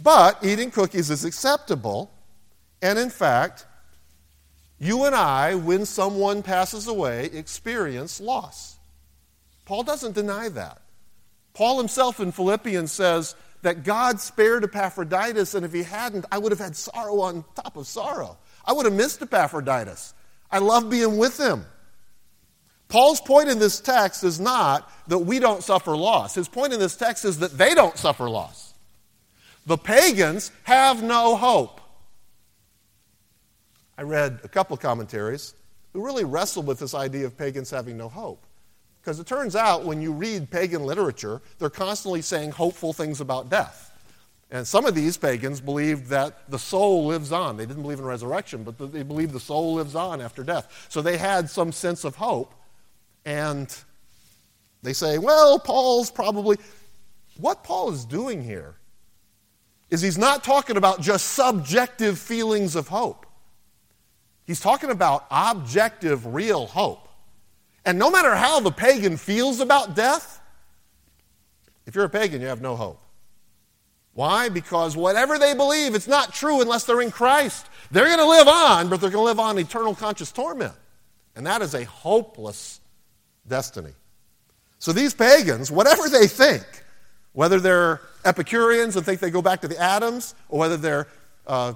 But 0.00 0.38
eating 0.44 0.70
cookies 0.70 1.08
is 1.08 1.24
acceptable 1.24 2.10
and 2.84 2.98
in 2.98 3.08
fact, 3.08 3.64
you 4.78 5.04
and 5.06 5.14
I, 5.14 5.54
when 5.54 5.86
someone 5.86 6.42
passes 6.42 6.86
away, 6.86 7.30
experience 7.32 8.20
loss. 8.20 8.76
Paul 9.64 9.84
doesn't 9.84 10.14
deny 10.14 10.50
that. 10.50 10.82
Paul 11.54 11.78
himself 11.78 12.20
in 12.20 12.30
Philippians 12.30 12.92
says 12.92 13.36
that 13.62 13.84
God 13.84 14.20
spared 14.20 14.64
Epaphroditus, 14.64 15.54
and 15.54 15.64
if 15.64 15.72
he 15.72 15.82
hadn't, 15.82 16.26
I 16.30 16.36
would 16.36 16.52
have 16.52 16.58
had 16.58 16.76
sorrow 16.76 17.20
on 17.20 17.46
top 17.54 17.78
of 17.78 17.86
sorrow. 17.86 18.36
I 18.66 18.74
would 18.74 18.84
have 18.84 18.94
missed 18.94 19.22
Epaphroditus. 19.22 20.12
I 20.50 20.58
love 20.58 20.90
being 20.90 21.16
with 21.16 21.40
him. 21.40 21.64
Paul's 22.88 23.22
point 23.22 23.48
in 23.48 23.58
this 23.58 23.80
text 23.80 24.24
is 24.24 24.38
not 24.38 24.92
that 25.08 25.20
we 25.20 25.38
don't 25.38 25.62
suffer 25.62 25.96
loss. 25.96 26.34
His 26.34 26.48
point 26.48 26.74
in 26.74 26.80
this 26.80 26.96
text 26.96 27.24
is 27.24 27.38
that 27.38 27.56
they 27.56 27.74
don't 27.74 27.96
suffer 27.96 28.28
loss. 28.28 28.74
The 29.64 29.78
pagans 29.78 30.52
have 30.64 31.02
no 31.02 31.34
hope. 31.34 31.80
I 33.96 34.02
read 34.02 34.40
a 34.44 34.48
couple 34.48 34.74
of 34.74 34.80
commentaries 34.80 35.54
who 35.92 36.04
really 36.04 36.24
wrestled 36.24 36.66
with 36.66 36.78
this 36.78 36.94
idea 36.94 37.26
of 37.26 37.38
pagans 37.38 37.70
having 37.70 37.96
no 37.96 38.08
hope. 38.08 38.44
Because 39.00 39.20
it 39.20 39.26
turns 39.26 39.54
out 39.54 39.84
when 39.84 40.00
you 40.00 40.12
read 40.12 40.50
pagan 40.50 40.84
literature, 40.84 41.42
they're 41.58 41.70
constantly 41.70 42.22
saying 42.22 42.52
hopeful 42.52 42.92
things 42.92 43.20
about 43.20 43.50
death. 43.50 43.92
And 44.50 44.66
some 44.66 44.86
of 44.86 44.94
these 44.94 45.16
pagans 45.16 45.60
believed 45.60 46.08
that 46.08 46.48
the 46.50 46.58
soul 46.58 47.06
lives 47.06 47.32
on. 47.32 47.56
They 47.56 47.66
didn't 47.66 47.82
believe 47.82 47.98
in 47.98 48.04
resurrection, 48.04 48.62
but 48.62 48.92
they 48.92 49.02
believed 49.02 49.32
the 49.32 49.40
soul 49.40 49.74
lives 49.74 49.94
on 49.94 50.20
after 50.20 50.42
death. 50.42 50.86
So 50.88 51.02
they 51.02 51.16
had 51.16 51.50
some 51.50 51.72
sense 51.72 52.04
of 52.04 52.16
hope. 52.16 52.54
And 53.24 53.74
they 54.82 54.92
say, 54.92 55.18
well, 55.18 55.58
Paul's 55.58 56.10
probably. 56.10 56.56
What 57.36 57.64
Paul 57.64 57.92
is 57.92 58.04
doing 58.04 58.42
here 58.42 58.76
is 59.90 60.00
he's 60.00 60.18
not 60.18 60.44
talking 60.44 60.76
about 60.76 61.00
just 61.00 61.32
subjective 61.32 62.18
feelings 62.18 62.76
of 62.76 62.88
hope. 62.88 63.26
He's 64.46 64.60
talking 64.60 64.90
about 64.90 65.26
objective, 65.30 66.34
real 66.34 66.66
hope. 66.66 67.08
And 67.84 67.98
no 67.98 68.10
matter 68.10 68.34
how 68.34 68.60
the 68.60 68.70
pagan 68.70 69.16
feels 69.16 69.60
about 69.60 69.94
death, 69.94 70.40
if 71.86 71.94
you're 71.94 72.04
a 72.04 72.10
pagan, 72.10 72.40
you 72.40 72.46
have 72.46 72.62
no 72.62 72.76
hope. 72.76 73.00
Why? 74.14 74.48
Because 74.48 74.96
whatever 74.96 75.38
they 75.38 75.54
believe, 75.54 75.94
it's 75.94 76.06
not 76.06 76.32
true 76.32 76.60
unless 76.60 76.84
they're 76.84 77.00
in 77.00 77.10
Christ. 77.10 77.66
They're 77.90 78.06
going 78.06 78.18
to 78.18 78.28
live 78.28 78.48
on, 78.48 78.88
but 78.88 79.00
they're 79.00 79.10
going 79.10 79.22
to 79.22 79.26
live 79.26 79.40
on 79.40 79.58
eternal 79.58 79.94
conscious 79.94 80.30
torment. 80.30 80.72
And 81.34 81.46
that 81.46 81.62
is 81.62 81.74
a 81.74 81.84
hopeless 81.84 82.80
destiny. 83.46 83.92
So 84.78 84.92
these 84.92 85.14
pagans, 85.14 85.70
whatever 85.70 86.08
they 86.08 86.26
think, 86.26 86.64
whether 87.32 87.58
they're 87.58 88.00
Epicureans 88.24 88.96
and 88.96 89.04
think 89.04 89.20
they 89.20 89.30
go 89.30 89.42
back 89.42 89.60
to 89.62 89.68
the 89.68 89.78
atoms, 89.78 90.34
or 90.48 90.60
whether 90.60 90.76
they're 90.76 91.08
uh, 91.46 91.74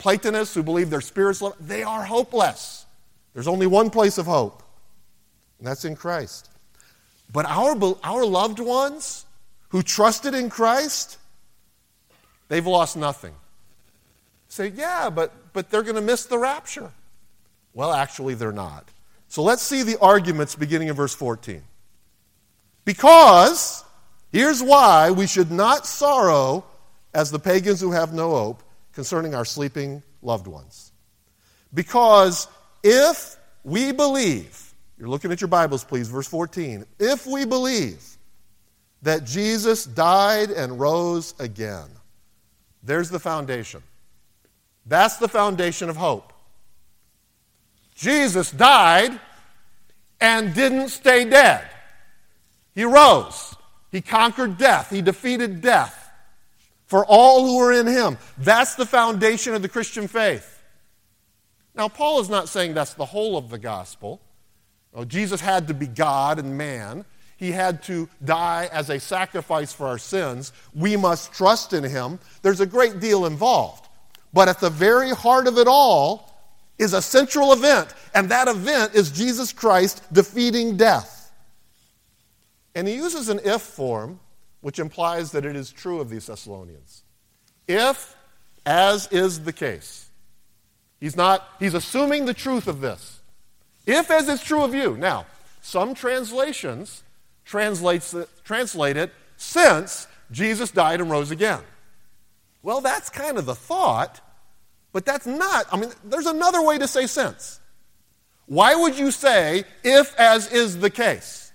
Platonists 0.00 0.54
who 0.54 0.62
believe 0.62 0.88
their 0.88 1.02
spirits, 1.02 1.42
they 1.60 1.82
are 1.82 2.02
hopeless. 2.02 2.86
There's 3.34 3.46
only 3.46 3.66
one 3.66 3.90
place 3.90 4.16
of 4.16 4.24
hope, 4.24 4.62
and 5.58 5.68
that's 5.68 5.84
in 5.84 5.94
Christ. 5.94 6.48
But 7.30 7.44
our, 7.44 7.76
our 8.02 8.24
loved 8.24 8.60
ones 8.60 9.26
who 9.68 9.82
trusted 9.82 10.34
in 10.34 10.48
Christ, 10.48 11.18
they've 12.48 12.66
lost 12.66 12.96
nothing. 12.96 13.34
Say, 14.48 14.68
yeah, 14.68 15.10
but, 15.10 15.34
but 15.52 15.70
they're 15.70 15.82
going 15.82 15.96
to 15.96 16.00
miss 16.00 16.24
the 16.24 16.38
rapture. 16.38 16.90
Well, 17.74 17.92
actually, 17.92 18.32
they're 18.32 18.52
not. 18.52 18.88
So 19.28 19.42
let's 19.42 19.62
see 19.62 19.82
the 19.82 19.98
arguments 20.00 20.54
beginning 20.54 20.88
in 20.88 20.94
verse 20.94 21.14
14. 21.14 21.62
Because, 22.86 23.84
here's 24.32 24.62
why 24.62 25.10
we 25.10 25.26
should 25.26 25.50
not 25.50 25.86
sorrow 25.86 26.64
as 27.12 27.30
the 27.30 27.38
pagans 27.38 27.82
who 27.82 27.92
have 27.92 28.14
no 28.14 28.30
hope 28.30 28.62
concerning 28.92 29.34
our 29.34 29.44
sleeping 29.44 30.02
loved 30.22 30.46
ones. 30.46 30.92
Because 31.72 32.48
if 32.82 33.36
we 33.64 33.92
believe, 33.92 34.74
you're 34.98 35.08
looking 35.08 35.32
at 35.32 35.40
your 35.40 35.48
Bibles, 35.48 35.84
please, 35.84 36.08
verse 36.08 36.26
14. 36.26 36.84
If 36.98 37.26
we 37.26 37.44
believe 37.44 38.02
that 39.02 39.24
Jesus 39.24 39.84
died 39.84 40.50
and 40.50 40.78
rose 40.78 41.34
again, 41.38 41.88
there's 42.82 43.10
the 43.10 43.18
foundation. 43.18 43.82
That's 44.86 45.16
the 45.16 45.28
foundation 45.28 45.88
of 45.88 45.96
hope. 45.96 46.32
Jesus 47.94 48.50
died 48.50 49.18
and 50.20 50.54
didn't 50.54 50.88
stay 50.88 51.24
dead. 51.28 51.68
He 52.74 52.84
rose. 52.84 53.54
He 53.90 54.00
conquered 54.00 54.58
death. 54.58 54.90
He 54.90 55.02
defeated 55.02 55.60
death 55.60 55.99
for 56.90 57.06
all 57.06 57.46
who 57.46 57.56
are 57.60 57.72
in 57.72 57.86
him. 57.86 58.18
That's 58.36 58.74
the 58.74 58.84
foundation 58.84 59.54
of 59.54 59.62
the 59.62 59.68
Christian 59.68 60.08
faith. 60.08 60.60
Now, 61.72 61.86
Paul 61.86 62.18
is 62.18 62.28
not 62.28 62.48
saying 62.48 62.74
that's 62.74 62.94
the 62.94 63.04
whole 63.04 63.38
of 63.38 63.48
the 63.48 63.58
gospel. 63.58 64.20
Oh, 64.92 65.04
Jesus 65.04 65.40
had 65.40 65.68
to 65.68 65.74
be 65.74 65.86
God 65.86 66.40
and 66.40 66.58
man. 66.58 67.04
He 67.36 67.52
had 67.52 67.84
to 67.84 68.08
die 68.24 68.68
as 68.72 68.90
a 68.90 68.98
sacrifice 68.98 69.72
for 69.72 69.86
our 69.86 69.98
sins. 69.98 70.52
We 70.74 70.96
must 70.96 71.32
trust 71.32 71.74
in 71.74 71.84
him. 71.84 72.18
There's 72.42 72.60
a 72.60 72.66
great 72.66 72.98
deal 72.98 73.24
involved. 73.24 73.86
But 74.32 74.48
at 74.48 74.58
the 74.58 74.68
very 74.68 75.10
heart 75.10 75.46
of 75.46 75.58
it 75.58 75.68
all 75.68 76.42
is 76.76 76.92
a 76.92 77.00
central 77.00 77.52
event, 77.52 77.94
and 78.14 78.28
that 78.30 78.48
event 78.48 78.96
is 78.96 79.12
Jesus 79.12 79.52
Christ 79.52 80.02
defeating 80.12 80.76
death. 80.76 81.32
And 82.74 82.88
he 82.88 82.94
uses 82.94 83.28
an 83.28 83.38
if 83.44 83.62
form, 83.62 84.18
which 84.60 84.78
implies 84.78 85.32
that 85.32 85.44
it 85.44 85.56
is 85.56 85.72
true 85.72 86.00
of 86.00 86.10
these 86.10 86.26
Thessalonians. 86.26 87.02
If, 87.66 88.16
as 88.66 89.08
is 89.10 89.44
the 89.44 89.52
case. 89.52 90.10
He's 91.00 91.16
not, 91.16 91.48
he's 91.58 91.74
assuming 91.74 92.26
the 92.26 92.34
truth 92.34 92.68
of 92.68 92.80
this. 92.80 93.20
If, 93.86 94.10
as 94.10 94.28
is 94.28 94.42
true 94.42 94.62
of 94.62 94.74
you. 94.74 94.96
Now, 94.96 95.26
some 95.62 95.94
translations 95.94 97.02
translates 97.44 98.12
it, 98.14 98.28
translate 98.44 98.96
it 98.96 99.12
since 99.36 100.06
Jesus 100.30 100.70
died 100.70 101.00
and 101.00 101.10
rose 101.10 101.30
again. 101.30 101.60
Well, 102.62 102.80
that's 102.80 103.08
kind 103.08 103.38
of 103.38 103.46
the 103.46 103.54
thought, 103.54 104.20
but 104.92 105.06
that's 105.06 105.26
not. 105.26 105.66
I 105.72 105.78
mean, 105.78 105.90
there's 106.04 106.26
another 106.26 106.62
way 106.62 106.76
to 106.78 106.86
say 106.86 107.06
since. 107.06 107.60
Why 108.46 108.74
would 108.74 108.98
you 108.98 109.10
say 109.10 109.64
if, 109.82 110.14
as 110.18 110.52
is 110.52 110.78
the 110.78 110.90
case? 110.90 111.52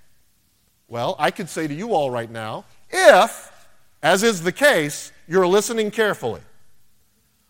Well, 0.88 1.16
I 1.20 1.32
could 1.32 1.50
say 1.50 1.68
to 1.68 1.74
you 1.74 1.94
all 1.94 2.10
right 2.10 2.30
now, 2.30 2.66
if, 2.96 3.68
as 4.02 4.24
is 4.24 4.42
the 4.42 4.52
case, 4.52 5.12
you're 5.28 5.48
listening 5.48 5.92
carefully. 5.92 6.42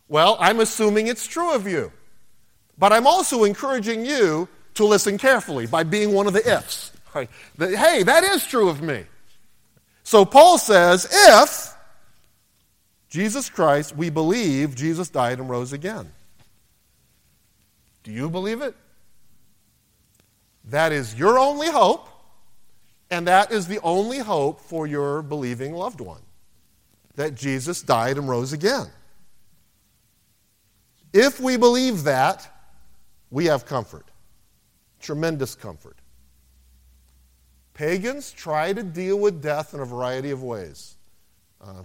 Well, 0.08 0.38
I'm 0.40 0.60
assuming 0.60 1.08
it's 1.08 1.28
true 1.28 1.54
of 1.54 1.68
you. 1.68 1.92
But 2.78 2.92
I'm 2.92 3.08
also 3.08 3.44
encouraging 3.44 4.06
you 4.06 4.48
to 4.74 4.86
listen 4.86 5.18
carefully 5.18 5.66
by 5.66 5.84
being 5.84 6.14
one 6.14 6.28
of 6.28 6.34
the 6.34 6.58
ifs. 6.58 6.92
Hey, 7.14 8.04
that 8.04 8.24
is 8.24 8.46
true 8.46 8.68
of 8.70 8.82
me. 8.82 9.06
So 10.04 10.26
Paul 10.26 10.58
says, 10.58 11.08
if 11.10 11.74
Jesus 13.10 13.50
Christ, 13.50 13.96
we 13.96 14.10
believe 14.10 14.76
Jesus 14.76 15.10
died 15.10 15.40
and 15.40 15.50
rose 15.50 15.72
again. 15.72 16.12
Do 18.04 18.12
you 18.12 18.30
believe 18.30 18.62
it? 18.62 18.76
That 20.66 20.92
is 20.92 21.16
your 21.16 21.40
only 21.40 21.70
hope, 21.70 22.10
and 23.10 23.28
that 23.28 23.52
is 23.52 23.68
the 23.68 23.80
only 23.82 24.20
hope 24.20 24.60
for 24.60 24.88
your 24.88 25.22
believing 25.22 25.74
loved 25.74 26.02
one 26.02 26.22
that 27.16 27.36
Jesus 27.36 27.82
died 27.82 28.18
and 28.18 28.28
rose 28.28 28.54
again. 28.54 28.88
If 31.14 31.40
we 31.40 31.56
believe 31.56 32.04
that, 32.04 32.52
we 33.30 33.46
have 33.46 33.66
comfort, 33.66 34.06
tremendous 35.00 35.56
comfort. 35.56 35.98
Pagans 37.74 38.32
try 38.32 38.74
to 38.74 38.84
deal 38.84 39.18
with 39.18 39.42
death 39.42 39.74
in 39.74 39.80
a 39.80 39.86
variety 39.86 40.32
of 40.32 40.44
ways. 40.44 40.96
Uh, 41.62 41.84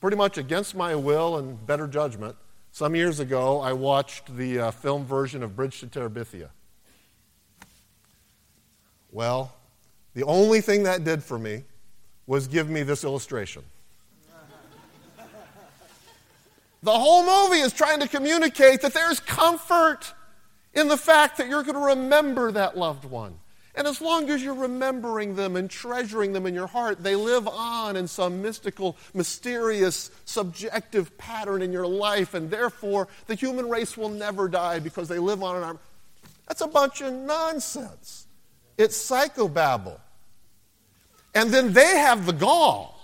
pretty 0.00 0.16
much 0.16 0.38
against 0.38 0.74
my 0.74 0.94
will 0.94 1.38
and 1.38 1.66
better 1.66 1.86
judgment, 1.86 2.36
some 2.72 2.94
years 2.94 3.20
ago 3.20 3.60
I 3.60 3.72
watched 3.72 4.36
the 4.36 4.58
uh, 4.58 4.70
film 4.70 5.04
version 5.04 5.42
of 5.42 5.56
Bridge 5.56 5.80
to 5.80 5.86
Terabithia. 5.86 6.48
Well, 9.10 9.52
the 10.14 10.24
only 10.24 10.60
thing 10.60 10.84
that 10.84 11.04
did 11.04 11.22
for 11.22 11.38
me 11.38 11.64
was 12.26 12.46
give 12.46 12.68
me 12.68 12.82
this 12.82 13.04
illustration. 13.04 13.62
the 16.82 16.92
whole 16.92 17.24
movie 17.24 17.60
is 17.60 17.72
trying 17.72 18.00
to 18.00 18.08
communicate 18.08 18.82
that 18.82 18.94
there's 18.94 19.20
comfort 19.20 20.14
in 20.74 20.88
the 20.88 20.96
fact 20.96 21.38
that 21.38 21.48
you're 21.48 21.62
going 21.62 21.74
to 21.74 21.96
remember 21.96 22.52
that 22.52 22.76
loved 22.76 23.04
one. 23.04 23.34
And 23.74 23.86
as 23.86 24.00
long 24.00 24.28
as 24.30 24.42
you're 24.42 24.54
remembering 24.54 25.36
them 25.36 25.56
and 25.56 25.70
treasuring 25.70 26.32
them 26.32 26.44
in 26.44 26.54
your 26.54 26.66
heart, 26.66 27.02
they 27.02 27.14
live 27.14 27.46
on 27.46 27.96
in 27.96 28.08
some 28.08 28.42
mystical, 28.42 28.96
mysterious, 29.14 30.10
subjective 30.24 31.16
pattern 31.18 31.62
in 31.62 31.72
your 31.72 31.86
life, 31.86 32.34
and 32.34 32.50
therefore 32.50 33.06
the 33.26 33.34
human 33.34 33.68
race 33.68 33.96
will 33.96 34.08
never 34.08 34.48
die 34.48 34.80
because 34.80 35.08
they 35.08 35.18
live 35.18 35.42
on 35.42 35.56
in 35.56 35.62
our. 35.62 35.76
That's 36.48 36.60
a 36.62 36.66
bunch 36.66 37.00
of 37.00 37.12
nonsense. 37.12 38.26
It's 38.80 39.10
psychobabble. 39.10 39.98
And 41.34 41.50
then 41.50 41.72
they 41.72 41.98
have 41.98 42.26
the 42.26 42.32
gall 42.32 42.98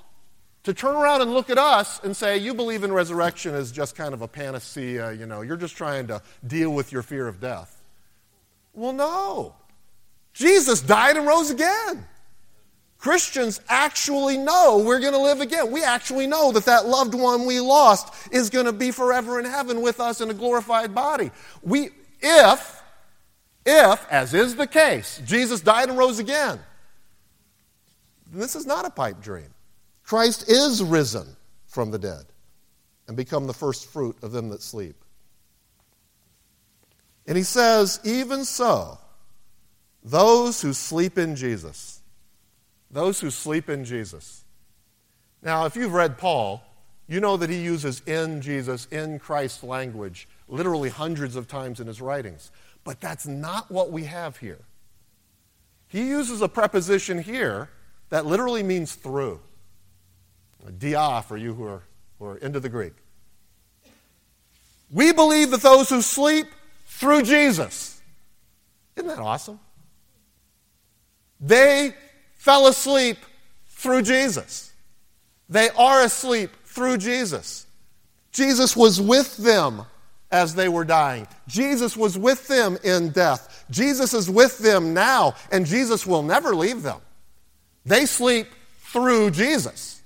to 0.64 0.74
turn 0.74 0.96
around 0.96 1.22
and 1.22 1.32
look 1.32 1.50
at 1.50 1.58
us 1.58 2.00
and 2.02 2.16
say, 2.16 2.38
You 2.38 2.54
believe 2.54 2.82
in 2.82 2.92
resurrection 2.92 3.54
as 3.54 3.70
just 3.70 3.94
kind 3.94 4.14
of 4.14 4.22
a 4.22 4.28
panacea, 4.28 5.12
you 5.12 5.26
know, 5.26 5.42
you're 5.42 5.56
just 5.56 5.76
trying 5.76 6.06
to 6.08 6.22
deal 6.46 6.72
with 6.72 6.92
your 6.92 7.02
fear 7.02 7.28
of 7.28 7.40
death. 7.40 7.82
Well, 8.72 8.92
no. 8.92 9.54
Jesus 10.32 10.80
died 10.80 11.16
and 11.16 11.26
rose 11.26 11.50
again. 11.50 12.06
Christians 12.98 13.60
actually 13.68 14.38
know 14.38 14.82
we're 14.84 15.00
going 15.00 15.12
to 15.12 15.18
live 15.18 15.40
again. 15.40 15.70
We 15.70 15.84
actually 15.84 16.26
know 16.26 16.52
that 16.52 16.64
that 16.64 16.86
loved 16.86 17.14
one 17.14 17.46
we 17.46 17.60
lost 17.60 18.12
is 18.32 18.50
going 18.50 18.66
to 18.66 18.72
be 18.72 18.90
forever 18.90 19.38
in 19.38 19.44
heaven 19.44 19.82
with 19.82 20.00
us 20.00 20.20
in 20.20 20.30
a 20.30 20.34
glorified 20.34 20.94
body. 20.94 21.30
We, 21.62 21.90
if, 22.20 22.75
if, 23.66 24.06
as 24.10 24.32
is 24.32 24.56
the 24.56 24.66
case, 24.66 25.20
Jesus 25.24 25.60
died 25.60 25.88
and 25.88 25.98
rose 25.98 26.18
again, 26.18 26.60
this 28.32 28.56
is 28.56 28.66
not 28.66 28.86
a 28.86 28.90
pipe 28.90 29.20
dream. 29.20 29.52
Christ 30.02 30.48
is 30.48 30.82
risen 30.82 31.26
from 31.66 31.90
the 31.90 31.98
dead 31.98 32.24
and 33.08 33.16
become 33.16 33.46
the 33.46 33.52
first 33.52 33.90
fruit 33.90 34.16
of 34.22 34.32
them 34.32 34.48
that 34.50 34.62
sleep. 34.62 34.96
And 37.26 37.36
he 37.36 37.42
says, 37.42 38.00
even 38.04 38.44
so, 38.44 38.98
those 40.04 40.62
who 40.62 40.72
sleep 40.72 41.18
in 41.18 41.34
Jesus. 41.34 42.00
Those 42.90 43.20
who 43.20 43.30
sleep 43.30 43.68
in 43.68 43.84
Jesus. 43.84 44.44
Now, 45.42 45.66
if 45.66 45.74
you've 45.74 45.92
read 45.92 46.18
Paul, 46.18 46.62
you 47.08 47.20
know 47.20 47.36
that 47.36 47.50
he 47.50 47.60
uses 47.60 48.00
in 48.06 48.40
Jesus, 48.40 48.86
in 48.86 49.18
Christ 49.18 49.64
language, 49.64 50.28
literally 50.48 50.88
hundreds 50.88 51.34
of 51.36 51.48
times 51.48 51.80
in 51.80 51.88
his 51.88 52.00
writings. 52.00 52.50
But 52.86 53.00
that's 53.00 53.26
not 53.26 53.68
what 53.68 53.90
we 53.90 54.04
have 54.04 54.36
here. 54.36 54.60
He 55.88 56.06
uses 56.08 56.40
a 56.40 56.48
preposition 56.48 57.20
here 57.20 57.68
that 58.10 58.24
literally 58.24 58.62
means 58.62 58.94
through. 58.94 59.40
Dia 60.78 61.24
for 61.26 61.36
you 61.36 61.52
who 61.52 61.64
are, 61.64 61.82
who 62.18 62.26
are 62.26 62.36
into 62.36 62.60
the 62.60 62.68
Greek. 62.68 62.92
We 64.90 65.12
believe 65.12 65.50
that 65.50 65.62
those 65.62 65.90
who 65.90 66.00
sleep 66.00 66.46
through 66.86 67.22
Jesus. 67.22 68.00
Isn't 68.94 69.08
that 69.08 69.18
awesome? 69.18 69.58
They 71.40 71.92
fell 72.36 72.68
asleep 72.68 73.18
through 73.68 74.02
Jesus. 74.02 74.72
They 75.48 75.70
are 75.70 76.02
asleep 76.02 76.50
through 76.64 76.98
Jesus. 76.98 77.66
Jesus 78.30 78.76
was 78.76 79.00
with 79.00 79.36
them 79.38 79.86
as 80.30 80.54
they 80.54 80.68
were 80.68 80.84
dying. 80.84 81.26
Jesus 81.46 81.96
was 81.96 82.18
with 82.18 82.48
them 82.48 82.78
in 82.82 83.10
death. 83.10 83.64
Jesus 83.70 84.14
is 84.14 84.28
with 84.28 84.58
them 84.58 84.94
now, 84.94 85.34
and 85.52 85.66
Jesus 85.66 86.06
will 86.06 86.22
never 86.22 86.54
leave 86.54 86.82
them. 86.82 87.00
They 87.84 88.06
sleep 88.06 88.48
through 88.78 89.30
Jesus. 89.30 90.02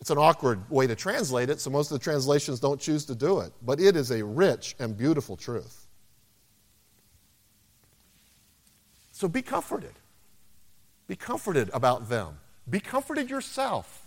It's 0.00 0.10
an 0.10 0.18
awkward 0.18 0.68
way 0.70 0.86
to 0.86 0.96
translate 0.96 1.50
it, 1.50 1.60
so 1.60 1.70
most 1.70 1.90
of 1.92 1.98
the 1.98 2.02
translations 2.02 2.58
don't 2.58 2.80
choose 2.80 3.04
to 3.06 3.14
do 3.14 3.40
it, 3.40 3.52
but 3.62 3.80
it 3.80 3.96
is 3.96 4.10
a 4.10 4.24
rich 4.24 4.74
and 4.78 4.96
beautiful 4.96 5.36
truth. 5.36 5.86
So 9.12 9.28
be 9.28 9.42
comforted. 9.42 9.92
Be 11.06 11.16
comforted 11.16 11.70
about 11.74 12.08
them. 12.08 12.38
Be 12.68 12.80
comforted 12.80 13.28
yourself 13.28 14.06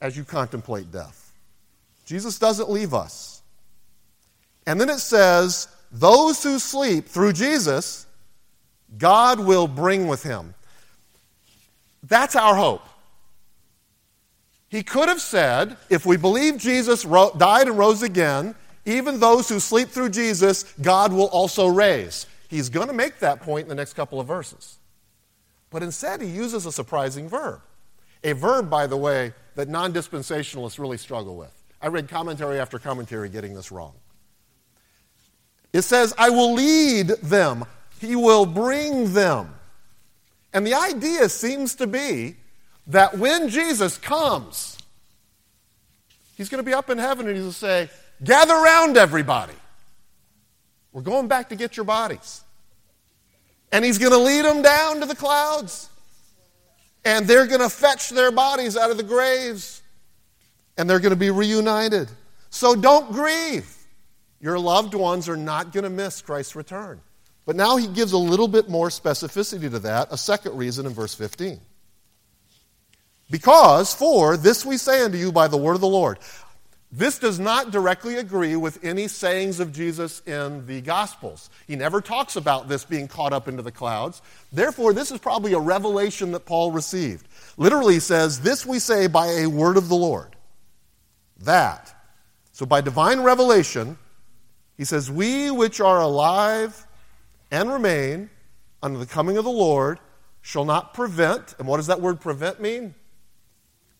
as 0.00 0.16
you 0.16 0.24
contemplate 0.24 0.92
death. 0.92 1.32
Jesus 2.04 2.38
doesn't 2.38 2.68
leave 2.68 2.92
us. 2.92 3.39
And 4.70 4.80
then 4.80 4.88
it 4.88 5.00
says, 5.00 5.66
those 5.90 6.44
who 6.44 6.60
sleep 6.60 7.08
through 7.08 7.32
Jesus, 7.32 8.06
God 8.98 9.40
will 9.40 9.66
bring 9.66 10.06
with 10.06 10.22
him. 10.22 10.54
That's 12.04 12.36
our 12.36 12.54
hope. 12.54 12.86
He 14.68 14.84
could 14.84 15.08
have 15.08 15.20
said, 15.20 15.76
if 15.88 16.06
we 16.06 16.16
believe 16.16 16.56
Jesus 16.56 17.04
ro- 17.04 17.32
died 17.36 17.66
and 17.66 17.76
rose 17.76 18.04
again, 18.04 18.54
even 18.84 19.18
those 19.18 19.48
who 19.48 19.58
sleep 19.58 19.88
through 19.88 20.10
Jesus, 20.10 20.62
God 20.80 21.12
will 21.12 21.26
also 21.30 21.66
raise. 21.66 22.26
He's 22.46 22.68
going 22.68 22.86
to 22.86 22.94
make 22.94 23.18
that 23.18 23.40
point 23.40 23.64
in 23.64 23.68
the 23.68 23.74
next 23.74 23.94
couple 23.94 24.20
of 24.20 24.28
verses. 24.28 24.78
But 25.70 25.82
instead, 25.82 26.20
he 26.20 26.28
uses 26.28 26.64
a 26.64 26.70
surprising 26.70 27.28
verb. 27.28 27.60
A 28.22 28.34
verb, 28.34 28.70
by 28.70 28.86
the 28.86 28.96
way, 28.96 29.32
that 29.56 29.68
non 29.68 29.92
dispensationalists 29.92 30.78
really 30.78 30.96
struggle 30.96 31.36
with. 31.36 31.60
I 31.82 31.88
read 31.88 32.08
commentary 32.08 32.60
after 32.60 32.78
commentary 32.78 33.28
getting 33.30 33.54
this 33.56 33.72
wrong. 33.72 33.94
It 35.72 35.82
says, 35.82 36.14
I 36.18 36.30
will 36.30 36.54
lead 36.54 37.08
them, 37.08 37.64
he 38.00 38.16
will 38.16 38.46
bring 38.46 39.12
them. 39.12 39.54
And 40.52 40.66
the 40.66 40.74
idea 40.74 41.28
seems 41.28 41.76
to 41.76 41.86
be 41.86 42.36
that 42.88 43.16
when 43.16 43.48
Jesus 43.48 43.96
comes, 43.98 44.76
he's 46.36 46.48
going 46.48 46.62
to 46.62 46.68
be 46.68 46.74
up 46.74 46.90
in 46.90 46.98
heaven 46.98 47.26
and 47.26 47.36
he's 47.36 47.44
going 47.44 47.52
to 47.52 47.58
say, 47.58 47.90
Gather 48.22 48.54
around, 48.54 48.96
everybody. 48.96 49.54
We're 50.92 51.02
going 51.02 51.28
back 51.28 51.50
to 51.50 51.56
get 51.56 51.76
your 51.76 51.84
bodies. 51.84 52.42
And 53.72 53.84
he's 53.84 53.98
going 53.98 54.12
to 54.12 54.18
lead 54.18 54.44
them 54.44 54.62
down 54.62 55.00
to 55.00 55.06
the 55.06 55.14
clouds. 55.14 55.88
And 57.04 57.26
they're 57.26 57.46
going 57.46 57.60
to 57.60 57.70
fetch 57.70 58.10
their 58.10 58.30
bodies 58.30 58.76
out 58.76 58.90
of 58.90 58.96
the 58.96 59.02
graves. 59.02 59.80
And 60.76 60.90
they're 60.90 61.00
going 61.00 61.10
to 61.10 61.16
be 61.16 61.30
reunited. 61.30 62.10
So 62.50 62.74
don't 62.74 63.12
grieve. 63.12 63.74
Your 64.40 64.58
loved 64.58 64.94
ones 64.94 65.28
are 65.28 65.36
not 65.36 65.72
going 65.72 65.84
to 65.84 65.90
miss 65.90 66.22
Christ's 66.22 66.56
return. 66.56 67.00
But 67.46 67.56
now 67.56 67.76
he 67.76 67.86
gives 67.86 68.12
a 68.12 68.18
little 68.18 68.48
bit 68.48 68.68
more 68.68 68.88
specificity 68.88 69.70
to 69.70 69.78
that, 69.80 70.08
a 70.10 70.16
second 70.16 70.56
reason 70.56 70.86
in 70.86 70.92
verse 70.92 71.14
15. 71.14 71.60
Because, 73.30 73.94
for 73.94 74.36
this 74.36 74.64
we 74.64 74.76
say 74.76 75.02
unto 75.02 75.18
you 75.18 75.30
by 75.32 75.48
the 75.48 75.56
word 75.56 75.74
of 75.74 75.80
the 75.80 75.88
Lord. 75.88 76.18
This 76.92 77.20
does 77.20 77.38
not 77.38 77.70
directly 77.70 78.16
agree 78.16 78.56
with 78.56 78.84
any 78.84 79.06
sayings 79.06 79.60
of 79.60 79.72
Jesus 79.72 80.22
in 80.26 80.66
the 80.66 80.80
Gospels. 80.80 81.48
He 81.68 81.76
never 81.76 82.00
talks 82.00 82.34
about 82.34 82.68
this 82.68 82.84
being 82.84 83.06
caught 83.06 83.32
up 83.32 83.46
into 83.46 83.62
the 83.62 83.70
clouds. 83.70 84.22
Therefore, 84.52 84.92
this 84.92 85.12
is 85.12 85.20
probably 85.20 85.52
a 85.52 85.60
revelation 85.60 86.32
that 86.32 86.46
Paul 86.46 86.72
received. 86.72 87.28
Literally 87.56 88.00
says, 88.00 88.40
This 88.40 88.66
we 88.66 88.80
say 88.80 89.06
by 89.06 89.28
a 89.28 89.46
word 89.46 89.76
of 89.76 89.88
the 89.88 89.94
Lord. 89.94 90.34
That. 91.42 91.94
So 92.50 92.66
by 92.66 92.80
divine 92.80 93.20
revelation, 93.20 93.96
he 94.80 94.86
says, 94.86 95.10
We 95.10 95.50
which 95.50 95.78
are 95.78 96.00
alive 96.00 96.86
and 97.50 97.70
remain 97.70 98.30
under 98.82 98.98
the 98.98 99.04
coming 99.04 99.36
of 99.36 99.44
the 99.44 99.50
Lord 99.50 99.98
shall 100.40 100.64
not 100.64 100.94
prevent. 100.94 101.54
And 101.58 101.68
what 101.68 101.76
does 101.76 101.88
that 101.88 102.00
word 102.00 102.18
prevent 102.18 102.62
mean? 102.62 102.94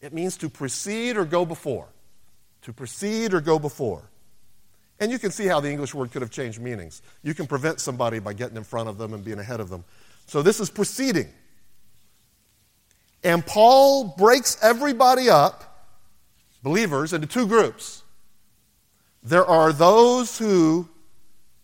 It 0.00 0.14
means 0.14 0.38
to 0.38 0.48
precede 0.48 1.18
or 1.18 1.26
go 1.26 1.44
before. 1.44 1.88
To 2.62 2.72
precede 2.72 3.34
or 3.34 3.42
go 3.42 3.58
before. 3.58 4.08
And 4.98 5.12
you 5.12 5.18
can 5.18 5.30
see 5.30 5.44
how 5.44 5.60
the 5.60 5.68
English 5.68 5.94
word 5.94 6.12
could 6.12 6.22
have 6.22 6.30
changed 6.30 6.58
meanings. 6.58 7.02
You 7.22 7.34
can 7.34 7.46
prevent 7.46 7.78
somebody 7.78 8.18
by 8.18 8.32
getting 8.32 8.56
in 8.56 8.64
front 8.64 8.88
of 8.88 8.96
them 8.96 9.12
and 9.12 9.22
being 9.22 9.38
ahead 9.38 9.60
of 9.60 9.68
them. 9.68 9.84
So 10.28 10.40
this 10.40 10.60
is 10.60 10.70
preceding. 10.70 11.28
And 13.22 13.44
Paul 13.44 14.14
breaks 14.16 14.56
everybody 14.62 15.28
up, 15.28 15.90
believers, 16.62 17.12
into 17.12 17.26
two 17.26 17.46
groups. 17.46 18.02
There 19.22 19.44
are 19.44 19.72
those 19.72 20.38
who 20.38 20.88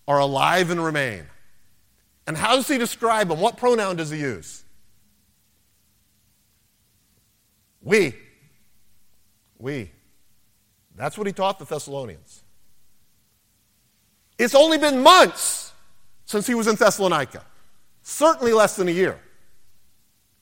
are 0.07 0.19
alive 0.19 0.71
and 0.71 0.83
remain. 0.83 1.27
And 2.27 2.37
how 2.37 2.57
does 2.57 2.69
he 2.69 2.79
describe 2.79 3.29
them? 3.29 3.41
What 3.41 3.57
pronoun 3.57 3.97
does 3.97 4.11
he 4.11 4.19
use? 4.19 4.65
We. 7.83 8.15
We. 9.59 9.91
That's 10.97 11.17
what 11.17 11.27
he 11.27 11.33
taught 11.33 11.59
the 11.59 11.65
Thessalonians. 11.65 12.43
It's 14.39 14.55
only 14.55 14.77
been 14.77 15.03
months 15.03 15.73
since 16.25 16.47
he 16.47 16.55
was 16.55 16.67
in 16.67 16.75
Thessalonica, 16.75 17.45
certainly 18.03 18.53
less 18.53 18.77
than 18.77 18.89
a 18.89 18.93
year. 18.93 19.21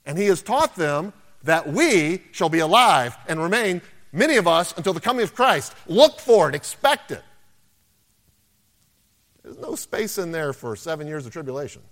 And 0.06 0.18
he 0.18 0.26
has 0.26 0.42
taught 0.42 0.74
them 0.74 1.12
that 1.44 1.68
we 1.68 2.22
shall 2.32 2.48
be 2.48 2.60
alive 2.60 3.16
and 3.28 3.40
remain, 3.40 3.82
many 4.14 4.36
of 4.36 4.46
us, 4.46 4.72
until 4.76 4.92
the 4.92 5.00
coming 5.00 5.22
of 5.22 5.34
Christ. 5.34 5.74
Look 5.86 6.20
for 6.20 6.48
it, 6.48 6.54
expect 6.54 7.10
it. 7.10 7.22
There's 9.42 9.58
no 9.58 9.74
space 9.74 10.16
in 10.16 10.32
there 10.32 10.54
for 10.54 10.74
seven 10.74 11.06
years 11.06 11.26
of 11.26 11.32
tribulation. 11.32 11.82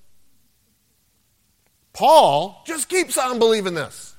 Paul 1.93 2.63
just 2.67 2.89
keeps 2.89 3.19
on 3.19 3.39
believing 3.39 3.75
this. 3.75 4.17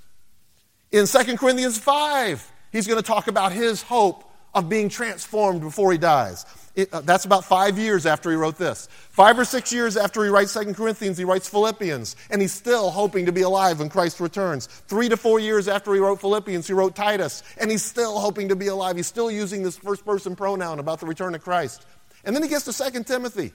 In 0.91 1.07
2 1.07 1.37
Corinthians 1.37 1.79
5, 1.79 2.51
he's 2.71 2.85
going 2.85 3.01
to 3.01 3.05
talk 3.05 3.27
about 3.27 3.51
his 3.51 3.81
hope 3.81 4.23
of 4.53 4.69
being 4.69 4.89
transformed 4.89 5.61
before 5.61 5.91
he 5.91 5.97
dies. 5.97 6.45
It, 6.75 6.91
uh, 6.91 7.01
that's 7.01 7.25
about 7.25 7.45
five 7.45 7.77
years 7.77 8.07
after 8.07 8.31
he 8.31 8.35
wrote 8.35 8.57
this. 8.57 8.87
Five 9.11 9.37
or 9.37 9.45
six 9.45 9.71
years 9.71 9.95
after 9.95 10.23
he 10.23 10.29
writes 10.29 10.51
Second 10.51 10.75
Corinthians, 10.75 11.19
he 11.19 11.23
writes 11.23 11.47
Philippians, 11.47 12.15
and 12.31 12.41
he's 12.41 12.51
still 12.51 12.89
hoping 12.89 13.27
to 13.27 13.31
be 13.31 13.41
alive 13.41 13.77
when 13.79 13.89
Christ 13.89 14.19
returns. 14.19 14.65
Three 14.65 15.07
to 15.09 15.15
four 15.15 15.39
years 15.39 15.67
after 15.67 15.93
he 15.93 15.99
wrote 15.99 16.19
Philippians, 16.19 16.65
he 16.65 16.73
wrote 16.73 16.95
Titus, 16.95 17.43
and 17.59 17.69
he's 17.69 17.83
still 17.83 18.17
hoping 18.19 18.49
to 18.49 18.55
be 18.55 18.67
alive. 18.67 18.95
He's 18.95 19.07
still 19.07 19.29
using 19.29 19.61
this 19.61 19.77
first 19.77 20.03
person 20.03 20.35
pronoun 20.35 20.79
about 20.79 20.99
the 20.99 21.05
return 21.05 21.35
of 21.35 21.43
Christ. 21.43 21.85
And 22.23 22.35
then 22.35 22.41
he 22.41 22.49
gets 22.49 22.65
to 22.65 22.73
Second 22.73 23.05
Timothy. 23.05 23.53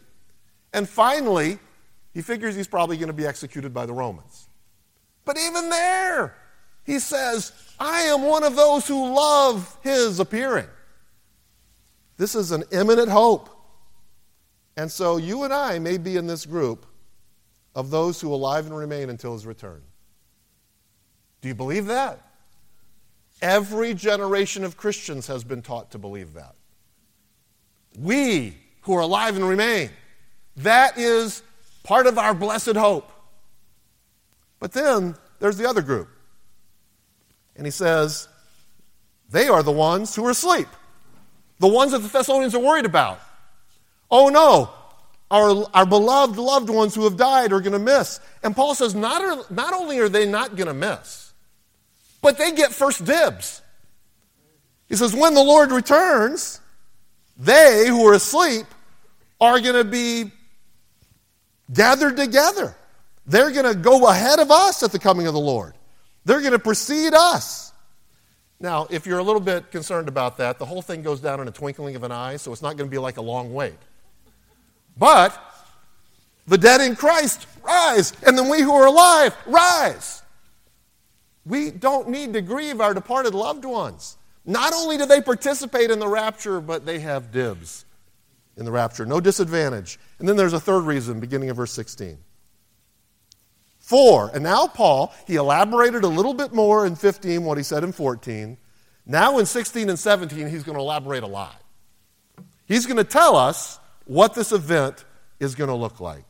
And 0.73 0.89
finally, 0.89 1.59
he 2.15 2.23
figures 2.23 2.55
he's 2.55 2.69
probably 2.69 2.99
going 2.99 3.09
to 3.09 3.13
be 3.13 3.27
executed 3.27 3.75
by 3.75 3.87
the 3.87 3.93
Romans. 3.93 4.47
But 5.25 5.39
even 5.39 5.71
there, 5.71 6.37
he 6.85 7.01
says, 7.01 7.53
I 7.81 8.03
am 8.03 8.23
one 8.23 8.45
of 8.45 8.55
those 8.55 8.87
who 8.87 9.13
love 9.13 9.77
his 9.83 10.21
appearing. 10.21 10.69
This 12.19 12.35
is 12.35 12.51
an 12.51 12.65
imminent 12.71 13.09
hope. 13.09 13.49
And 14.77 14.93
so 14.93 15.17
you 15.17 15.45
and 15.45 15.53
I 15.53 15.79
may 15.79 15.97
be 15.97 16.17
in 16.17 16.27
this 16.27 16.45
group 16.45 16.85
of 17.75 17.91
those 17.91 18.21
who 18.21 18.33
alive 18.35 18.67
and 18.67 18.77
remain 18.77 19.09
until 19.09 19.33
his 19.33 19.47
return. 19.47 19.81
Do 21.41 21.49
you 21.49 21.55
believe 21.55 21.87
that? 21.87 22.21
Every 23.41 23.95
generation 23.95 24.65
of 24.65 24.77
Christians 24.77 25.29
has 25.29 25.45
been 25.45 25.63
taught 25.63 25.93
to 25.93 25.99
believe 25.99 26.35
that. 26.35 26.55
We 27.97 28.57
who 28.83 28.95
are 28.95 29.01
alive 29.01 29.37
and 29.37 29.49
remain. 29.49 29.91
That 30.57 30.99
is 30.99 31.43
part 31.85 32.07
of 32.07 32.19
our 32.19 32.35
blessed 32.35 32.75
hope. 32.75 33.11
But 34.59 34.73
then 34.73 35.15
there's 35.39 35.57
the 35.57 35.69
other 35.69 35.83
group. 35.83 36.09
And 37.57 37.65
he 37.67 37.71
says, 37.71 38.29
they 39.31 39.49
are 39.49 39.63
the 39.63 39.73
ones 39.73 40.15
who 40.15 40.25
are 40.25 40.31
asleep. 40.31 40.69
The 41.59 41.68
ones 41.68 41.92
that 41.92 41.99
the 41.99 42.09
Thessalonians 42.09 42.55
are 42.55 42.61
worried 42.61 42.87
about. 42.87 43.21
Oh 44.11 44.29
no, 44.29 44.71
our, 45.31 45.66
our 45.75 45.87
beloved 45.87 46.38
loved 46.38 46.71
ones 46.71 46.94
who 46.94 47.05
have 47.05 47.16
died 47.16 47.53
are 47.53 47.61
going 47.61 47.73
to 47.73 47.79
miss. 47.79 48.21
And 48.42 48.57
Paul 48.57 48.75
says, 48.75 48.94
not, 48.94 49.51
not 49.51 49.75
only 49.75 49.99
are 49.99 50.09
they 50.09 50.27
not 50.27 50.57
going 50.57 50.68
to 50.68 50.75
miss, 50.75 51.33
but 52.23 52.38
they 52.38 52.53
get 52.53 52.73
first 52.73 53.05
dibs. 53.05 53.61
He 54.88 54.97
says, 54.97 55.14
when 55.14 55.35
the 55.35 55.42
Lord 55.42 55.71
returns, 55.71 56.61
they 57.37 57.87
who 57.88 58.07
are 58.07 58.14
asleep 58.14 58.66
are 59.40 59.61
going 59.61 59.75
to 59.75 59.85
be 59.85 60.31
gathered 61.73 62.16
together. 62.16 62.75
They're 63.27 63.51
going 63.51 63.66
to 63.66 63.75
go 63.75 64.09
ahead 64.09 64.38
of 64.38 64.51
us 64.51 64.83
at 64.83 64.92
the 64.92 64.99
coming 64.99 65.27
of 65.27 65.35
the 65.35 65.40
Lord. 65.40 65.75
They're 66.25 66.40
going 66.40 66.53
to 66.53 66.59
precede 66.59 67.12
us. 67.12 67.68
Now, 68.61 68.87
if 68.90 69.07
you're 69.07 69.18
a 69.18 69.23
little 69.23 69.40
bit 69.40 69.71
concerned 69.71 70.09
about 70.09 70.37
that, 70.38 70.59
the 70.59 70.64
whole 70.64 70.83
thing 70.83 71.03
goes 71.03 71.21
down 71.21 71.40
in 71.40 71.47
a 71.47 71.53
twinkling 71.53 71.94
of 71.94 72.03
an 72.03 72.11
eye, 72.11 72.37
so 72.37 72.53
it's 72.53 72.62
not 72.62 72.77
going 72.77 72.88
to 72.88 72.90
be 72.90 72.99
like 72.99 73.16
a 73.16 73.23
long 73.23 73.53
wait. 73.53 73.79
But 74.97 75.38
the 76.47 76.59
dead 76.59 76.81
in 76.81 76.97
Christ 76.97 77.47
rise, 77.62 78.12
and 78.27 78.37
then 78.37 78.49
we 78.49 78.61
who 78.61 78.73
are 78.73 78.87
alive 78.87 79.37
rise. 79.47 80.23
We 81.47 81.71
don't 81.71 82.09
need 82.09 82.33
to 82.33 82.42
grieve 82.42 82.81
our 82.81 82.94
departed 82.94 83.35
loved 83.35 83.64
ones. 83.64 84.16
Not 84.44 84.73
only 84.73 84.97
do 84.97 85.07
they 85.07 85.21
participate 85.21 85.90
in 85.90 85.99
the 85.99 86.09
rapture, 86.09 86.61
but 86.61 86.85
they 86.85 86.99
have 86.99 87.31
dibs 87.31 87.85
in 88.57 88.64
the 88.64 88.73
rapture. 88.73 89.07
No 89.07 89.21
disadvantage. 89.21 89.99
And 90.18 90.29
then 90.29 90.37
there's 90.37 90.53
a 90.53 90.61
third 90.61 90.81
reason, 90.81 91.21
beginning 91.21 91.51
of 91.51 91.57
verse 91.57 91.73
16. 91.73 92.18
For, 93.88 94.31
and 94.35 94.44
now 94.44 94.66
Paul, 94.66 95.14
he 95.27 95.37
elaborated 95.37 96.05
a 96.05 96.09
little 96.09 96.35
bit 96.35 96.53
more 96.53 96.85
in 96.85 96.94
15 96.94 97.42
what 97.42 97.57
he 97.57 97.64
said 97.64 97.83
in 97.85 97.92
14. 97.92 98.59
Now 99.07 99.38
in 99.38 99.46
16 99.46 99.88
and 99.88 99.98
17, 99.98 100.46
he's 100.46 100.62
going 100.62 100.77
to 100.77 100.83
elaborate 100.83 101.22
a 101.22 101.27
lot. 101.27 101.59
He's 102.66 102.85
going 102.85 102.98
to 102.98 103.05
tell 103.05 103.35
us 103.35 103.79
what 104.05 104.35
this 104.35 104.53
event 104.53 105.07
is 105.40 105.55
going 105.55 105.68
to 105.68 105.74
look 105.74 106.01
like. 106.01 106.24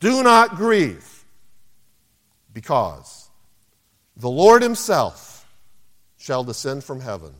Do 0.00 0.22
not 0.22 0.56
grieve, 0.56 1.26
because 2.54 3.28
the 4.16 4.30
Lord 4.30 4.62
Himself 4.62 5.46
shall 6.16 6.42
descend 6.42 6.84
from 6.84 7.00
heaven. 7.00 7.34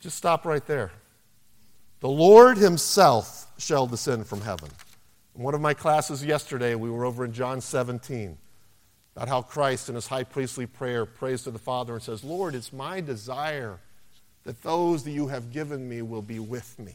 Just 0.00 0.16
stop 0.16 0.46
right 0.46 0.66
there. 0.66 0.92
The 2.00 2.08
Lord 2.08 2.56
Himself 2.56 3.46
shall 3.58 3.86
descend 3.86 4.26
from 4.26 4.40
heaven. 4.40 4.70
In 5.36 5.42
one 5.42 5.54
of 5.54 5.60
my 5.60 5.74
classes 5.74 6.24
yesterday, 6.24 6.74
we 6.74 6.90
were 6.90 7.04
over 7.04 7.24
in 7.24 7.32
John 7.32 7.60
17 7.60 8.36
about 9.16 9.28
how 9.28 9.42
Christ 9.42 9.88
in 9.88 9.94
his 9.94 10.06
high 10.06 10.24
priestly 10.24 10.66
prayer 10.66 11.04
prays 11.04 11.42
to 11.42 11.50
the 11.50 11.58
Father 11.58 11.94
and 11.94 12.02
says, 12.02 12.24
Lord, 12.24 12.54
it's 12.54 12.72
my 12.72 13.00
desire 13.00 13.80
that 14.44 14.62
those 14.62 15.04
that 15.04 15.10
you 15.10 15.28
have 15.28 15.52
given 15.52 15.88
me 15.88 16.02
will 16.02 16.22
be 16.22 16.38
with 16.38 16.78
me. 16.78 16.94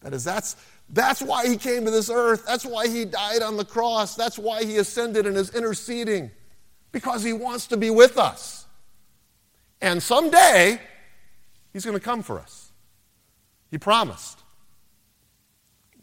That 0.00 0.14
is, 0.14 0.24
that's, 0.24 0.56
that's 0.90 1.20
why 1.20 1.48
he 1.48 1.56
came 1.56 1.84
to 1.84 1.90
this 1.90 2.10
earth. 2.10 2.44
That's 2.46 2.64
why 2.64 2.88
he 2.88 3.04
died 3.04 3.42
on 3.42 3.56
the 3.56 3.64
cross. 3.64 4.14
That's 4.14 4.38
why 4.38 4.64
he 4.64 4.76
ascended 4.76 5.26
and 5.26 5.36
is 5.36 5.54
interceding 5.54 6.30
because 6.92 7.22
he 7.22 7.32
wants 7.32 7.66
to 7.68 7.76
be 7.76 7.90
with 7.90 8.18
us. 8.18 8.66
And 9.80 10.02
someday, 10.02 10.80
he's 11.72 11.84
going 11.84 11.98
to 11.98 12.04
come 12.04 12.22
for 12.22 12.38
us. 12.38 12.72
He 13.70 13.78
promised. 13.78 14.42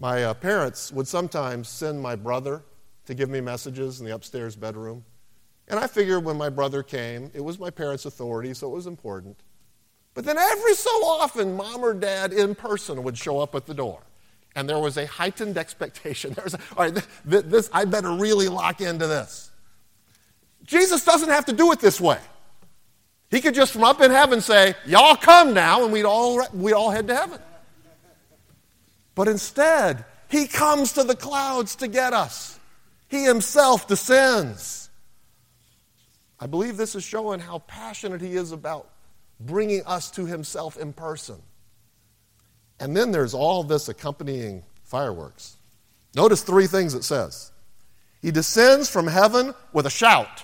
My 0.04 0.26
uh, 0.26 0.34
parents 0.34 0.92
would 0.92 1.08
sometimes 1.08 1.70
send 1.70 2.02
my 2.02 2.18
brother 2.18 2.62
to 3.06 3.14
give 3.14 3.30
me 3.30 3.40
messages 3.40 4.02
in 4.02 4.06
the 4.06 4.14
upstairs 4.14 4.54
bedroom. 4.54 5.06
And 5.70 5.80
I 5.80 5.88
figured 5.88 6.26
when 6.26 6.36
my 6.36 6.50
brother 6.50 6.84
came, 6.84 7.32
it 7.34 7.40
was 7.40 7.58
my 7.58 7.70
parents' 7.70 8.04
authority, 8.04 8.54
so 8.54 8.68
it 8.68 8.76
was 8.76 8.86
important. 8.86 9.38
But 10.14 10.26
then 10.26 10.38
every 10.38 10.74
so 10.74 10.90
often, 10.90 11.56
mom 11.56 11.86
or 11.86 11.94
dad 11.94 12.34
in 12.34 12.54
person 12.54 13.02
would 13.04 13.18
show 13.18 13.40
up 13.40 13.56
at 13.56 13.66
the 13.66 13.74
door. 13.74 14.02
And 14.58 14.68
there 14.68 14.78
was 14.78 14.98
a 14.98 15.08
heightened 15.08 15.58
expectation. 15.66 16.34
There 16.34 16.44
was, 16.44 16.56
a, 16.56 16.60
all 16.76 16.84
right, 16.84 16.94
this, 17.24 17.44
this, 17.44 17.70
I 17.72 17.86
better 17.86 18.12
really 18.12 18.50
lock 18.50 18.82
into 18.82 19.08
this. 19.08 19.52
Jesus 20.66 21.06
doesn't 21.06 21.30
have 21.30 21.46
to 21.46 21.54
do 21.54 21.72
it 21.72 21.80
this 21.80 22.02
way. 22.02 22.20
He 23.32 23.40
could 23.40 23.56
just 23.56 23.72
from 23.72 23.86
up 23.86 24.02
in 24.02 24.12
heaven 24.12 24.42
say, 24.42 24.76
Y'all 24.86 25.16
come 25.16 25.54
now, 25.54 25.86
and 25.86 25.94
we'd 25.94 26.04
all, 26.04 26.46
we'd 26.54 26.74
all 26.74 26.92
head 26.92 27.08
to 27.08 27.16
heaven. 27.16 27.40
But 29.16 29.28
instead, 29.28 30.06
he 30.30 30.48
comes 30.48 30.94
to 30.94 31.04
the 31.04 31.16
clouds 31.16 31.76
to 31.78 31.88
get 31.88 32.14
us. 32.14 32.60
He 33.08 33.24
himself 33.24 33.88
descends. 33.88 34.90
I 36.40 36.48
believe 36.48 36.78
this 36.78 36.96
is 36.96 37.04
showing 37.04 37.40
how 37.40 37.60
passionate 37.60 38.22
he 38.22 38.36
is 38.36 38.52
about 38.52 38.90
bringing 39.40 39.86
us 39.86 40.10
to 40.12 40.26
himself 40.26 40.78
in 40.78 40.94
person. 40.94 41.42
And 42.80 42.98
then 42.98 43.12
there's 43.12 43.34
all 43.34 43.64
this 43.64 43.88
accompanying 43.88 44.64
fireworks. 44.84 45.58
Notice 46.16 46.42
three 46.42 46.68
things 46.68 46.94
it 46.94 47.04
says. 47.04 47.52
He 48.22 48.32
descends 48.32 48.90
from 48.90 49.08
heaven 49.08 49.54
with 49.74 49.86
a 49.86 49.90
shout. 49.90 50.44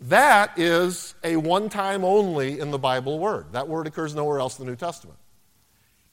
That 0.00 0.58
is 0.58 1.14
a 1.24 1.36
one 1.36 1.68
time 1.68 2.04
only 2.04 2.60
in 2.60 2.70
the 2.70 2.78
Bible 2.78 3.18
word. 3.18 3.46
That 3.52 3.66
word 3.66 3.86
occurs 3.86 4.14
nowhere 4.14 4.38
else 4.38 4.58
in 4.58 4.66
the 4.66 4.70
New 4.70 4.76
Testament. 4.76 5.18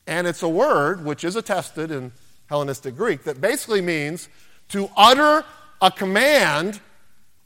And 0.08 0.28
it's 0.28 0.44
a 0.44 0.50
word 0.50 1.06
which 1.06 1.24
is 1.24 1.36
attested 1.36 1.92
in 1.92 2.12
Hellenistic 2.48 2.96
Greek 2.96 3.24
that 3.24 3.40
basically 3.40 3.82
means 3.82 4.30
to 4.70 4.90
utter 4.98 5.46
a 5.82 5.92
command 5.92 6.80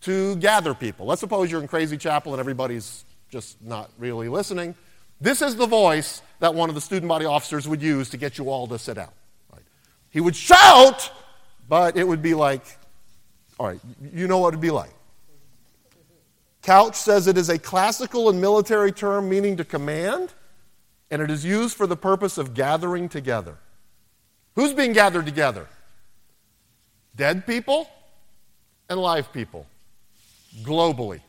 to 0.01 0.35
gather 0.37 0.73
people. 0.73 1.05
Let's 1.05 1.21
suppose 1.21 1.51
you're 1.51 1.61
in 1.61 1.67
Crazy 1.67 1.97
Chapel 1.97 2.33
and 2.33 2.39
everybody's 2.39 3.05
just 3.29 3.61
not 3.61 3.89
really 3.97 4.29
listening. 4.29 4.75
This 5.19 5.41
is 5.41 5.55
the 5.55 5.65
voice 5.65 6.21
that 6.39 6.53
one 6.53 6.69
of 6.69 6.75
the 6.75 6.81
student 6.81 7.09
body 7.09 7.25
officers 7.25 7.67
would 7.67 7.81
use 7.81 8.09
to 8.09 8.17
get 8.17 8.37
you 8.37 8.49
all 8.49 8.67
to 8.67 8.77
sit 8.77 8.95
down. 8.95 9.09
Right? 9.51 9.63
He 10.09 10.21
would 10.21 10.35
shout, 10.35 11.11
but 11.67 11.97
it 11.97 12.07
would 12.07 12.21
be 12.21 12.33
like, 12.33 12.63
all 13.59 13.67
right, 13.67 13.79
you 14.13 14.27
know 14.27 14.37
what 14.37 14.49
it'd 14.49 14.61
be 14.61 14.71
like. 14.71 14.93
Couch 16.61 16.95
says 16.95 17.27
it 17.27 17.37
is 17.37 17.49
a 17.49 17.57
classical 17.57 18.29
and 18.29 18.39
military 18.39 18.91
term 18.91 19.29
meaning 19.29 19.57
to 19.57 19.63
command, 19.63 20.33
and 21.09 21.21
it 21.21 21.31
is 21.31 21.45
used 21.45 21.75
for 21.75 21.87
the 21.87 21.95
purpose 21.95 22.37
of 22.37 22.53
gathering 22.53 23.09
together. 23.09 23.57
Who's 24.55 24.73
being 24.73 24.93
gathered 24.93 25.25
together? 25.25 25.67
Dead 27.15 27.45
people 27.45 27.89
and 28.89 28.99
live 28.99 29.31
people 29.31 29.65
globally. 30.63 31.21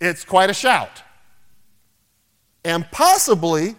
It's 0.00 0.24
quite 0.24 0.50
a 0.50 0.54
shout. 0.54 1.02
And 2.64 2.88
possibly 2.90 3.76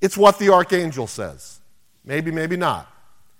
it's 0.00 0.16
what 0.16 0.38
the 0.38 0.52
archangel 0.52 1.06
says. 1.06 1.60
Maybe, 2.04 2.30
maybe 2.30 2.56
not. 2.56 2.90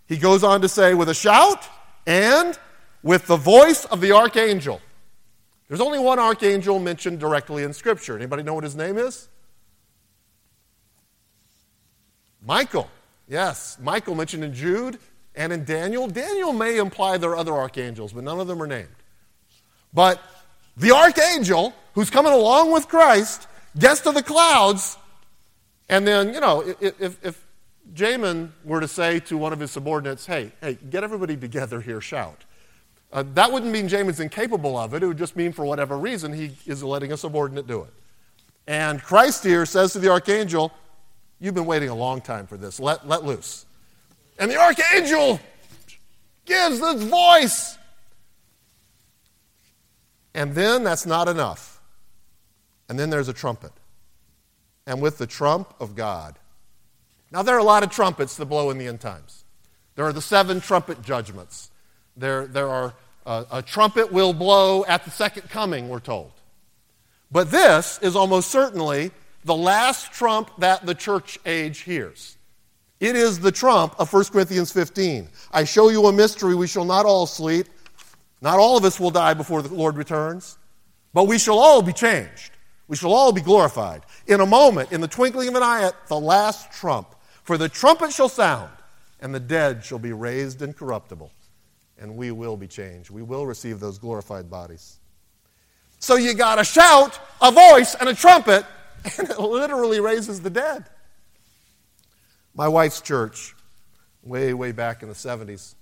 He 0.07 0.17
goes 0.17 0.43
on 0.43 0.63
to 0.63 0.69
say, 0.69 0.95
with 0.95 1.09
a 1.09 1.15
shout 1.15 1.65
and 2.07 2.59
with 3.03 3.27
the 3.27 3.37
voice 3.37 3.85
of 3.87 4.01
the 4.01 4.13
archangel. 4.13 4.81
There's 5.69 5.81
only 5.81 5.99
one 5.99 6.19
archangel 6.19 6.79
mentioned 6.79 7.21
directly 7.21 7.63
in 7.65 7.73
Scripture. 7.73 8.17
Anybody 8.17 8.43
know 8.43 8.55
what 8.55 8.65
his 8.65 8.77
name 8.77 8.99
is? 8.99 9.29
Michael. 12.47 12.89
Yes, 13.29 13.77
Michael 13.83 14.15
mentioned 14.15 14.45
in 14.45 14.55
Jude 14.55 14.99
and 15.35 15.53
in 15.53 15.65
Daniel. 15.65 16.07
Daniel 16.07 16.53
may 16.53 16.79
imply 16.79 17.19
there 17.19 17.31
are 17.31 17.37
other 17.37 17.55
archangels, 17.55 18.13
but 18.13 18.25
none 18.25 18.39
of 18.39 18.47
them 18.47 18.63
are 18.63 18.67
named. 18.67 18.89
But 19.93 20.23
the 20.77 20.93
archangel 20.93 21.75
who's 21.95 22.09
coming 22.09 22.33
along 22.33 22.71
with 22.73 22.89
Christ 22.89 23.49
gets 23.79 24.01
to 24.03 24.13
the 24.13 24.23
clouds, 24.23 24.97
and 25.89 26.07
then, 26.07 26.33
you 26.33 26.41
know, 26.41 26.63
if, 26.81 27.25
if 27.25 27.45
Jamin 27.95 28.51
were 28.65 28.81
to 28.81 28.89
say 28.89 29.21
to 29.21 29.37
one 29.37 29.53
of 29.53 29.61
his 29.61 29.71
subordinates, 29.71 30.27
hey, 30.27 30.53
hey, 30.61 30.79
get 30.91 31.03
everybody 31.03 31.37
together 31.37 31.81
here, 31.81 32.01
shout. 32.01 32.45
Uh, 33.13 33.25
that 33.35 33.53
wouldn't 33.53 33.73
mean 33.73 33.89
Jamin's 33.89 34.21
incapable 34.21 34.77
of 34.77 34.95
it. 34.95 35.03
It 35.03 35.07
would 35.07 35.19
just 35.19 35.37
mean 35.37 35.53
for 35.53 35.65
whatever 35.65 35.97
reason 35.97 36.33
he 36.33 36.53
is 36.67 36.83
letting 36.83 37.13
a 37.13 37.17
subordinate 37.17 37.67
do 37.67 37.83
it. 37.83 37.93
And 38.67 39.03
Christ 39.03 39.45
here 39.45 39.65
says 39.65 39.93
to 39.93 39.99
the 39.99 40.11
archangel, 40.11 40.73
You've 41.39 41.55
been 41.55 41.67
waiting 41.67 41.89
a 41.89 41.95
long 41.95 42.21
time 42.21 42.47
for 42.47 42.57
this. 42.57 42.81
Let, 42.81 43.07
let 43.07 43.25
loose. 43.25 43.67
And 44.39 44.51
the 44.51 44.57
archangel 44.57 45.41
gives 46.45 46.81
this 46.81 47.03
voice. 47.03 47.79
And 50.35 50.55
then 50.55 50.85
that's 50.85 51.07
not 51.07 51.29
enough. 51.29 51.81
And 52.89 52.99
then 52.99 53.11
there's 53.11 53.29
a 53.29 53.33
trumpet. 53.33 53.73
And 54.87 55.01
with 55.01 55.19
the 55.19 55.27
trump 55.27 55.75
of 55.81 55.95
God. 55.95 56.39
Now, 57.33 57.43
there 57.43 57.57
are 57.57 57.61
a 57.61 57.65
lot 57.65 57.83
of 57.83 57.91
trumpets 57.91 58.37
that 58.37 58.47
blow 58.47 58.71
in 58.71 58.79
the 58.79 58.87
end 58.87 59.01
times. 59.01 59.45
There 59.97 60.05
are 60.05 60.13
the 60.13 60.23
seven 60.23 60.61
trumpet 60.61 61.03
judgments. 61.03 61.71
There, 62.17 62.47
there 62.47 62.69
are 62.69 62.95
uh, 63.27 63.45
a 63.51 63.63
trumpet 63.63 64.13
will 64.13 64.33
blow 64.33 64.85
at 64.85 65.05
the 65.05 65.11
second 65.11 65.51
coming, 65.51 65.89
we're 65.89 66.01
told. 66.01 66.31
But 67.33 67.51
this 67.51 67.99
is 68.01 68.15
almost 68.15 68.51
certainly 68.51 69.11
the 69.47 69.55
last 69.55 70.13
trump 70.13 70.51
that 70.59 70.85
the 70.85 70.95
church 70.95 71.39
age 71.47 71.79
hears. 71.81 72.37
It 72.99 73.15
is 73.15 73.39
the 73.39 73.53
trump 73.53 73.95
of 73.99 74.13
1 74.13 74.25
Corinthians 74.27 74.73
15. 74.73 75.29
I 75.53 75.65
show 75.65 75.89
you 75.89 76.07
a 76.07 76.13
mystery. 76.13 76.55
We 76.55 76.67
shall 76.67 76.85
not 76.85 77.07
all 77.07 77.27
sleep. 77.27 77.69
Not 78.41 78.59
all 78.59 78.77
of 78.77 78.85
us 78.85 78.99
will 78.99 79.13
die 79.13 79.35
before 79.35 79.63
the 79.63 79.73
Lord 79.73 79.97
returns, 79.97 80.59
but 81.15 81.25
we 81.25 81.39
shall 81.39 81.59
all 81.59 81.81
be 81.81 81.93
changed. 81.93 82.53
We 82.89 82.97
shall 82.97 83.13
all 83.13 83.33
be 83.33 83.41
glorified. 83.41 84.03
In 84.27 84.41
a 84.41 84.47
moment, 84.47 84.93
in 84.93 85.01
the 85.01 85.09
twinkling 85.09 85.49
of 85.49 85.55
an 85.55 85.63
eye, 85.63 85.85
at 85.85 86.09
the 86.09 86.19
last 86.19 86.73
trump. 86.73 87.15
For 87.45 87.57
the 87.57 87.69
trumpet 87.69 88.13
shall 88.13 88.29
sound, 88.29 88.71
and 89.21 89.35
the 89.35 89.41
dead 89.41 89.85
shall 89.85 89.99
be 89.99 90.13
raised 90.13 90.63
incorruptible, 90.63 91.31
and 91.99 92.17
we 92.17 92.33
will 92.33 92.57
be 92.57 92.67
changed. 92.67 93.11
We 93.11 93.23
will 93.23 93.47
receive 93.47 93.79
those 93.79 93.99
glorified 93.99 94.51
bodies. 94.51 94.99
So 95.99 96.17
you 96.17 96.35
got 96.35 96.59
a 96.59 96.65
shout, 96.65 97.19
a 97.41 97.51
voice, 97.51 97.95
and 97.95 98.09
a 98.09 98.15
trumpet, 98.15 98.65
and 99.19 99.31
it 99.31 99.39
literally 99.39 100.01
raises 100.01 100.41
the 100.41 100.51
dead. 100.51 100.87
My 102.55 102.69
wife's 102.69 103.01
church, 103.01 103.55
way, 104.23 104.55
way 104.55 104.73
back 104.73 105.03
in 105.03 105.09
the 105.09 105.15
70s, 105.15 105.75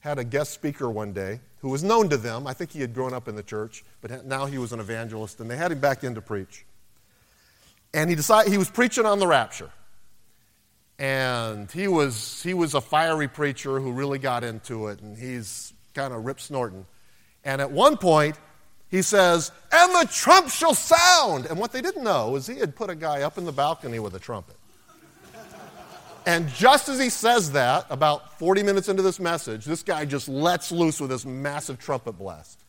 had 0.00 0.18
a 0.18 0.24
guest 0.24 0.52
speaker 0.52 0.90
one 0.90 1.12
day 1.12 1.40
who 1.60 1.68
was 1.68 1.82
known 1.82 2.08
to 2.08 2.16
them. 2.16 2.46
I 2.46 2.52
think 2.52 2.70
he 2.70 2.80
had 2.80 2.94
grown 2.94 3.12
up 3.12 3.28
in 3.28 3.34
the 3.34 3.42
church, 3.42 3.84
but 4.00 4.24
now 4.24 4.46
he 4.46 4.58
was 4.58 4.72
an 4.72 4.80
evangelist, 4.80 5.40
and 5.40 5.50
they 5.50 5.56
had 5.56 5.72
him 5.72 5.80
back 5.80 6.04
in 6.04 6.14
to 6.14 6.22
preach. 6.22 6.64
And 7.92 8.08
he 8.08 8.16
decided 8.16 8.52
he 8.52 8.58
was 8.58 8.70
preaching 8.70 9.06
on 9.06 9.18
the 9.18 9.26
rapture. 9.26 9.70
And 10.98 11.70
he 11.70 11.86
was 11.86 12.42
he 12.42 12.54
was 12.54 12.74
a 12.74 12.80
fiery 12.80 13.28
preacher 13.28 13.78
who 13.78 13.92
really 13.92 14.18
got 14.18 14.42
into 14.42 14.88
it, 14.88 15.00
and 15.00 15.16
he's 15.16 15.72
kind 15.94 16.12
of 16.12 16.24
rip 16.24 16.40
snorting. 16.40 16.86
And 17.44 17.60
at 17.60 17.70
one 17.70 17.96
point, 17.96 18.36
he 18.90 19.02
says, 19.02 19.52
"And 19.70 19.94
the 19.94 20.08
trump 20.12 20.48
shall 20.50 20.74
sound." 20.74 21.46
And 21.46 21.58
what 21.58 21.72
they 21.72 21.80
didn't 21.80 22.04
know 22.04 22.36
is 22.36 22.46
he 22.46 22.58
had 22.58 22.74
put 22.74 22.90
a 22.90 22.94
guy 22.94 23.22
up 23.22 23.38
in 23.38 23.44
the 23.44 23.52
balcony 23.52 23.98
with 23.98 24.14
a 24.14 24.18
trumpet. 24.18 24.56
And 26.26 26.46
just 26.48 26.90
as 26.90 27.00
he 27.00 27.08
says 27.08 27.52
that, 27.52 27.86
about 27.88 28.38
40 28.38 28.62
minutes 28.62 28.90
into 28.90 29.02
this 29.02 29.18
message, 29.18 29.64
this 29.64 29.82
guy 29.82 30.04
just 30.04 30.28
lets 30.28 30.70
loose 30.70 31.00
with 31.00 31.08
this 31.08 31.24
massive 31.24 31.78
trumpet 31.78 32.12
blast. 32.12 32.60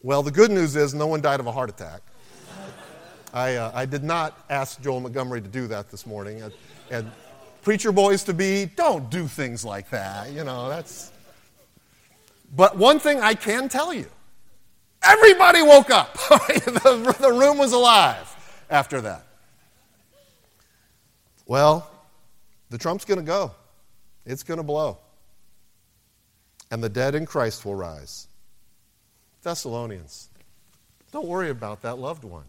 Well, 0.00 0.22
the 0.22 0.30
good 0.30 0.52
news 0.52 0.76
is 0.76 0.94
no 0.94 1.08
one 1.08 1.20
died 1.20 1.40
of 1.40 1.48
a 1.48 1.52
heart 1.52 1.68
attack. 1.68 2.02
I, 3.34 3.56
uh, 3.56 3.72
I 3.74 3.84
did 3.84 4.04
not 4.04 4.38
ask 4.48 4.80
Joel 4.80 5.00
Montgomery 5.00 5.42
to 5.42 5.48
do 5.48 5.66
that 5.66 5.90
this 5.90 6.06
morning. 6.06 6.42
And, 6.42 6.52
and 6.90 7.10
preacher 7.62 7.90
boys 7.90 8.22
to 8.24 8.32
be, 8.32 8.66
don't 8.76 9.10
do 9.10 9.26
things 9.26 9.64
like 9.64 9.90
that. 9.90 10.30
You 10.30 10.44
know, 10.44 10.68
that's. 10.68 11.10
But 12.56 12.78
one 12.78 12.98
thing 12.98 13.20
I 13.20 13.34
can 13.34 13.68
tell 13.68 13.92
you 13.92 14.06
everybody 15.02 15.62
woke 15.62 15.90
up. 15.90 16.14
the, 16.28 17.16
the 17.20 17.32
room 17.32 17.58
was 17.58 17.72
alive 17.72 18.34
after 18.70 19.02
that. 19.02 19.24
Well, 21.46 21.88
the 22.70 22.78
trump's 22.78 23.04
going 23.04 23.20
to 23.20 23.24
go, 23.24 23.52
it's 24.24 24.42
going 24.42 24.58
to 24.58 24.64
blow. 24.64 24.98
And 26.70 26.82
the 26.82 26.88
dead 26.88 27.14
in 27.14 27.26
Christ 27.26 27.64
will 27.64 27.76
rise. 27.76 28.26
Thessalonians, 29.42 30.28
don't 31.12 31.28
worry 31.28 31.50
about 31.50 31.82
that 31.82 31.98
loved 31.98 32.24
one. 32.24 32.46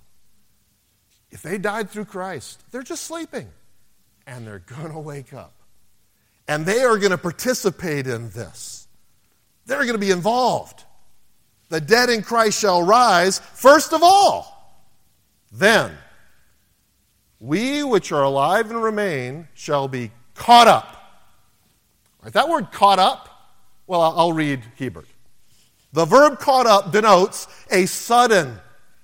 If 1.30 1.44
they 1.44 1.60
died 1.60 1.92
through 1.92 2.06
Christ, 2.06 2.64
they're 2.72 2.82
just 2.82 3.04
sleeping. 3.04 3.50
And 4.26 4.48
they're 4.48 4.60
going 4.60 4.92
to 4.92 5.00
wake 5.00 5.34
up. 5.34 5.54
And 6.48 6.66
they 6.66 6.82
are 6.82 6.98
going 6.98 7.12
to 7.12 7.18
participate 7.18 8.08
in 8.08 8.32
this. 8.32 8.87
They're 9.68 9.84
going 9.84 9.94
to 9.94 10.00
be 10.00 10.12
involved. 10.12 10.84
The 11.70 11.82
dead 11.82 12.10
in 12.10 12.24
Christ 12.24 12.60
shall 12.60 12.82
rise 12.82 13.40
first 13.40 13.94
of 13.94 14.02
all. 14.02 14.54
Then 15.52 15.92
we 17.40 17.84
which 17.84 18.12
are 18.12 18.24
alive 18.24 18.72
and 18.72 18.82
remain 18.82 19.48
shall 19.54 19.88
be 19.88 20.12
caught 20.34 20.68
up. 20.68 20.94
Right, 22.24 22.34
that 22.34 22.50
word 22.50 22.72
caught 22.72 23.00
up, 23.00 23.30
well, 23.86 24.02
I'll 24.02 24.34
read 24.34 24.64
Hiebert. 24.80 25.06
The 25.94 26.06
verb 26.06 26.40
caught 26.40 26.66
up 26.66 26.92
denotes 26.92 27.48
a 27.70 27.86
sudden 27.86 28.60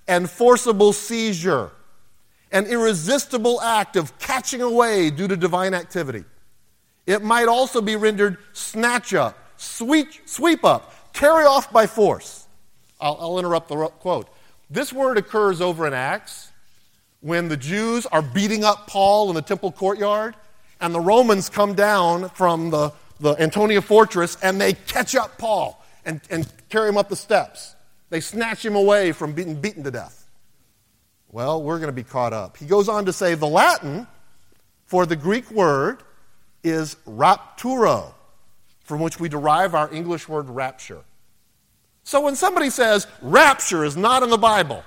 and 0.06 0.28
forcible 0.28 0.92
seizure, 0.92 1.70
an 2.52 2.66
irresistible 2.66 3.60
act 3.60 3.96
of 3.96 4.18
catching 4.18 4.62
away 4.62 5.10
due 5.10 5.28
to 5.28 5.36
divine 5.36 5.74
activity. 5.74 6.24
It 7.06 7.22
might 7.22 7.48
also 7.48 7.80
be 7.80 7.96
rendered 7.96 8.38
snatch 8.52 9.14
up, 9.14 9.38
sweep, 9.56 10.08
sweep 10.26 10.64
up, 10.64 11.12
carry 11.12 11.44
off 11.44 11.72
by 11.72 11.86
force. 11.86 12.46
I'll, 13.00 13.16
I'll 13.20 13.38
interrupt 13.38 13.68
the 13.68 13.76
quote. 14.00 14.28
This 14.70 14.92
word 14.92 15.18
occurs 15.18 15.60
over 15.60 15.86
in 15.86 15.92
Acts 15.92 16.50
when 17.20 17.48
the 17.48 17.56
Jews 17.56 18.06
are 18.06 18.22
beating 18.22 18.64
up 18.64 18.86
Paul 18.86 19.30
in 19.30 19.34
the 19.34 19.42
temple 19.42 19.72
courtyard, 19.72 20.34
and 20.80 20.94
the 20.94 21.00
Romans 21.00 21.48
come 21.48 21.74
down 21.74 22.28
from 22.30 22.70
the, 22.70 22.92
the 23.20 23.34
Antonia 23.40 23.80
fortress 23.80 24.36
and 24.42 24.60
they 24.60 24.74
catch 24.74 25.14
up 25.14 25.38
Paul 25.38 25.82
and, 26.04 26.20
and 26.30 26.46
carry 26.68 26.88
him 26.88 26.98
up 26.98 27.08
the 27.08 27.16
steps. 27.16 27.74
They 28.10 28.20
snatch 28.20 28.64
him 28.64 28.76
away 28.76 29.12
from 29.12 29.32
being 29.32 29.60
beaten 29.60 29.82
to 29.84 29.90
death. 29.90 30.28
Well, 31.30 31.62
we're 31.62 31.78
going 31.78 31.88
to 31.88 31.92
be 31.92 32.04
caught 32.04 32.32
up. 32.32 32.56
He 32.58 32.66
goes 32.66 32.88
on 32.88 33.06
to 33.06 33.12
say 33.12 33.34
the 33.34 33.46
Latin 33.46 34.06
for 34.86 35.06
the 35.06 35.16
Greek 35.16 35.50
word 35.50 36.02
is 36.62 36.96
rapturo, 37.06 38.12
from 38.84 39.00
which 39.00 39.18
we 39.18 39.28
derive 39.28 39.74
our 39.74 39.92
English 39.92 40.28
word 40.28 40.48
rapture. 40.48 41.00
So 42.04 42.20
when 42.20 42.36
somebody 42.36 42.70
says 42.70 43.06
rapture 43.22 43.84
is 43.84 43.96
not 43.96 44.22
in 44.22 44.30
the 44.30 44.38
Bible, 44.38 44.84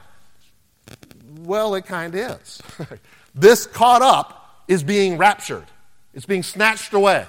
well, 1.39 1.75
it 1.75 1.85
kind 1.85 2.13
of 2.13 2.39
is. 2.39 2.61
this 3.35 3.65
caught 3.65 4.01
up 4.01 4.63
is 4.67 4.83
being 4.83 5.17
raptured, 5.17 5.65
it's 6.13 6.25
being 6.25 6.43
snatched 6.43 6.93
away. 6.93 7.25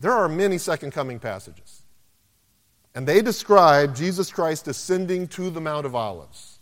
There 0.00 0.12
are 0.12 0.28
many 0.28 0.58
second 0.58 0.92
coming 0.92 1.18
passages. 1.18 1.82
And 2.94 3.06
they 3.06 3.22
describe 3.22 3.94
Jesus 3.94 4.30
Christ 4.30 4.66
ascending 4.66 5.28
to 5.28 5.50
the 5.50 5.60
Mount 5.60 5.86
of 5.86 5.94
Olives 5.94 6.58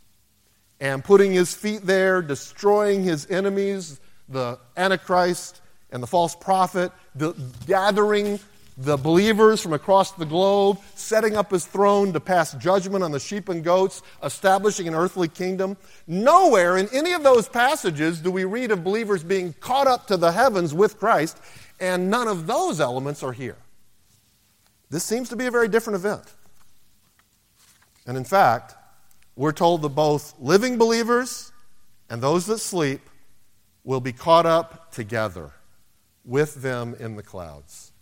and 0.81 1.03
putting 1.03 1.33
his 1.33 1.55
feet 1.55 1.83
there, 1.83 2.21
destroying 2.21 3.03
his 3.03 3.27
enemies, 3.31 4.01
the 4.29 4.59
Antichrist 4.77 5.61
and 5.97 6.03
the 6.03 6.07
false 6.07 6.37
prophet, 6.37 6.93
the, 7.15 7.33
gathering 7.67 8.39
the 8.77 8.99
believers 8.99 9.63
from 9.63 9.73
across 9.73 10.13
the 10.13 10.27
globe, 10.27 10.79
setting 10.95 11.39
up 11.39 11.51
his 11.51 11.65
throne 11.65 12.13
to 12.13 12.21
pass 12.21 12.53
judgment 12.53 13.03
on 13.03 13.13
the 13.13 13.19
sheep 13.19 13.49
and 13.49 13.65
goats, 13.65 14.03
establishing 14.23 14.87
an 14.87 14.95
earthly 14.95 15.27
kingdom. 15.27 15.75
Nowhere 16.07 16.77
in 16.77 16.87
any 16.93 17.15
of 17.15 17.23
those 17.23 17.49
passages 17.49 18.21
do 18.21 18.31
we 18.31 18.45
read 18.45 18.73
of 18.73 18.85
believers 18.85 19.25
being 19.25 19.55
caught 19.55 19.87
up 19.87 20.07
to 20.09 20.19
the 20.19 20.33
heavens 20.33 20.75
with 20.75 20.99
Christ, 20.99 21.39
and 21.81 22.11
none 22.11 22.29
of 22.29 22.47
those 22.47 22.79
elements 22.79 23.23
are 23.23 23.33
here. 23.33 23.57
This 24.91 25.03
seems 25.03 25.31
to 25.31 25.37
be 25.37 25.47
a 25.47 25.51
very 25.51 25.69
different 25.69 25.97
event. 25.97 26.31
And 28.07 28.19
in 28.19 28.25
fact, 28.25 28.75
we're 29.35 29.53
told 29.53 29.81
that 29.81 29.89
both 29.89 30.35
living 30.39 30.77
believers 30.77 31.53
and 32.11 32.21
those 32.21 32.45
that 32.47 32.59
sleep 32.59 33.01
will 33.83 34.01
be 34.01 34.13
caught 34.13 34.45
up 34.45 34.93
together 34.93 35.53
with 36.27 36.57
them 36.57 36.95
in 36.99 37.17
the 37.17 37.23
clouds. 37.23 37.93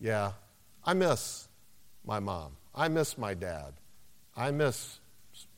Yeah, 0.00 0.32
I 0.84 0.94
miss 0.94 1.46
my 2.04 2.18
mom. 2.18 2.52
I 2.74 2.88
miss 2.88 3.18
my 3.18 3.34
dad. 3.34 3.74
I 4.36 4.50
miss 4.50 4.98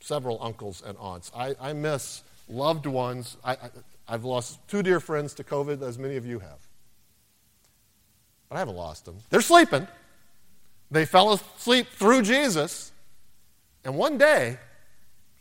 several 0.01 0.42
uncles 0.42 0.83
and 0.85 0.99
aunts. 0.99 1.31
I, 1.35 1.55
I 1.61 1.73
miss 1.73 2.25
loved 2.49 2.87
ones. 2.87 3.37
I, 3.45 3.53
I, 3.53 3.71
I've 4.09 4.25
lost 4.25 4.59
two 4.68 4.83
dear 4.83 4.99
friends 4.99 5.35
to 5.35 5.45
COVID, 5.45 5.81
as 5.83 5.99
many 5.99 6.16
of 6.16 6.27
you 6.27 6.40
have. 6.40 6.59
But 8.49 8.57
I 8.57 8.59
haven't 8.59 8.77
lost 8.77 9.05
them. 9.05 9.16
They're 9.31 9.40
sleeping. 9.40 9.87
They 10.90 11.07
fell 11.07 11.33
asleep 11.33 11.87
through 11.95 12.23
Jesus. 12.23 12.92
And 13.85 13.97
one 13.97 14.18
day, 14.18 14.59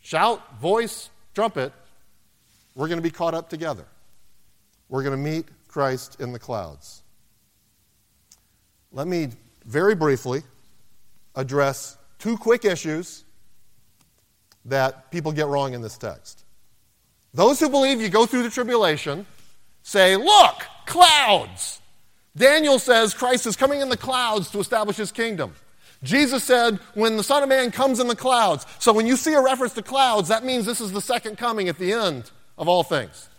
shout, 0.01 0.60
voice, 0.60 1.10
trumpet, 1.34 1.73
we're 2.75 2.88
going 2.88 2.99
to 2.99 3.04
be 3.04 3.12
caught 3.12 3.34
up 3.34 3.49
together. 3.49 3.86
We're 4.91 5.04
going 5.04 5.17
to 5.17 5.32
meet 5.32 5.45
Christ 5.69 6.19
in 6.19 6.34
the 6.34 6.38
clouds. 6.38 7.01
Let 8.91 9.08
me 9.08 9.30
very 9.65 9.95
briefly 9.95 10.43
address 11.34 11.97
two 12.19 12.38
quick 12.38 12.65
issues 12.65 13.23
that 14.65 15.10
people 15.10 15.32
get 15.32 15.47
wrong 15.47 15.73
in 15.73 15.82
this 15.82 15.97
text. 15.97 16.43
Those 17.34 17.58
who 17.62 17.69
believe 17.69 18.01
you 18.01 18.10
go 18.10 18.25
through 18.25 18.43
the 18.43 18.49
tribulation 18.49 19.25
say, 19.82 20.17
Look, 20.17 20.62
clouds. 20.86 21.80
Daniel 22.36 22.77
says 22.77 23.13
Christ 23.13 23.47
is 23.47 23.56
coming 23.56 23.80
in 23.80 23.88
the 23.88 23.97
clouds 23.97 24.51
to 24.51 24.60
establish 24.60 24.97
his 24.97 25.13
kingdom. 25.13 25.56
Jesus 26.04 26.43
said, 26.43 26.80
When 26.95 27.15
the 27.15 27.23
Son 27.23 27.41
of 27.41 27.47
Man 27.47 27.71
comes 27.71 28.01
in 28.01 28.10
the 28.10 28.15
clouds. 28.15 28.65
So 28.80 28.91
when 28.91 29.08
you 29.08 29.15
see 29.15 29.36
a 29.36 29.41
reference 29.41 29.73
to 29.75 29.82
clouds, 29.82 30.27
that 30.27 30.43
means 30.43 30.65
this 30.65 30.82
is 30.82 30.91
the 30.91 31.01
second 31.01 31.38
coming 31.38 31.69
at 31.69 31.77
the 31.77 31.93
end 31.93 32.30
of 32.58 32.67
all 32.67 32.84
things. 32.84 33.30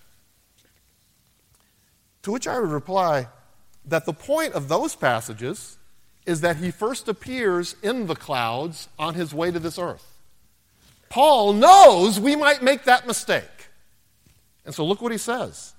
To 2.23 2.33
which 2.33 2.47
I 2.47 2.59
would 2.59 2.71
reply 2.71 3.29
that 3.85 4.07
the 4.07 4.13
point 4.13 4.55
of 4.55 4.69
those 4.69 4.95
passages 4.95 5.77
is 6.25 6.41
that 6.43 6.57
he 6.57 6.71
first 6.71 7.09
appears 7.09 7.75
in 7.83 8.07
the 8.07 8.15
clouds 8.15 8.89
on 8.99 9.15
his 9.15 9.35
way 9.35 9.51
to 9.51 9.59
this 9.59 9.79
earth. 9.79 10.07
Paul 11.09 11.53
knows 11.53 12.21
we 12.21 12.37
might 12.37 12.63
make 12.63 12.85
that 12.85 13.07
mistake. 13.07 13.69
And 14.65 14.75
so 14.75 14.85
look 14.87 15.03
what 15.03 15.13
he 15.13 15.19
says. 15.19 15.75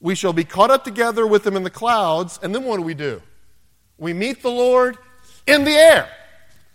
We 0.00 0.14
shall 0.14 0.32
be 0.32 0.44
caught 0.44 0.70
up 0.70 0.84
together 0.84 1.26
with 1.26 1.46
him 1.46 1.56
in 1.56 1.62
the 1.62 1.70
clouds, 1.70 2.40
and 2.42 2.54
then 2.54 2.64
what 2.64 2.78
do 2.78 2.82
we 2.82 2.94
do? 2.94 3.22
We 3.98 4.12
meet 4.12 4.42
the 4.42 4.50
Lord 4.50 4.98
in 5.46 5.64
the 5.64 5.72
air. 5.72 6.10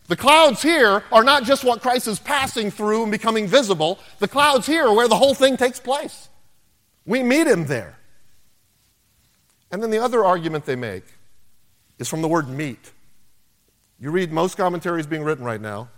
The 0.08 0.16
clouds 0.16 0.62
here 0.62 1.04
are 1.12 1.24
not 1.24 1.44
just 1.44 1.64
what 1.64 1.82
Christ 1.82 2.08
is 2.08 2.20
passing 2.20 2.70
through 2.70 3.04
and 3.04 3.12
becoming 3.12 3.48
visible. 3.48 4.00
The 4.20 4.28
clouds 4.28 4.68
here 4.68 4.86
are 4.86 4.94
where 4.94 5.08
the 5.08 5.16
whole 5.16 5.34
thing 5.34 5.58
takes 5.58 5.80
place. 5.80 6.30
We 7.06 7.24
meet 7.24 7.48
him 7.48 7.66
there. 7.66 7.98
And 9.76 9.84
then 9.84 9.90
the 9.92 10.02
other 10.02 10.24
argument 10.24 10.64
they 10.64 10.78
make 10.78 11.04
is 12.00 12.08
from 12.08 12.22
the 12.22 12.30
word 12.30 12.48
meet. 12.48 12.94
You 14.00 14.10
read 14.10 14.32
most 14.32 14.56
commentaries 14.56 15.06
being 15.06 15.22
written 15.22 15.44
right 15.44 15.60
now, 15.60 15.90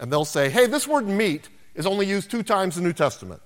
and 0.00 0.10
they'll 0.10 0.24
say, 0.24 0.48
hey, 0.48 0.64
this 0.64 0.88
word 0.88 1.06
meet 1.06 1.50
is 1.74 1.84
only 1.84 2.06
used 2.06 2.30
two 2.30 2.42
times 2.42 2.78
in 2.78 2.84
the 2.84 2.88
New 2.88 2.94
Testament. 2.94 3.42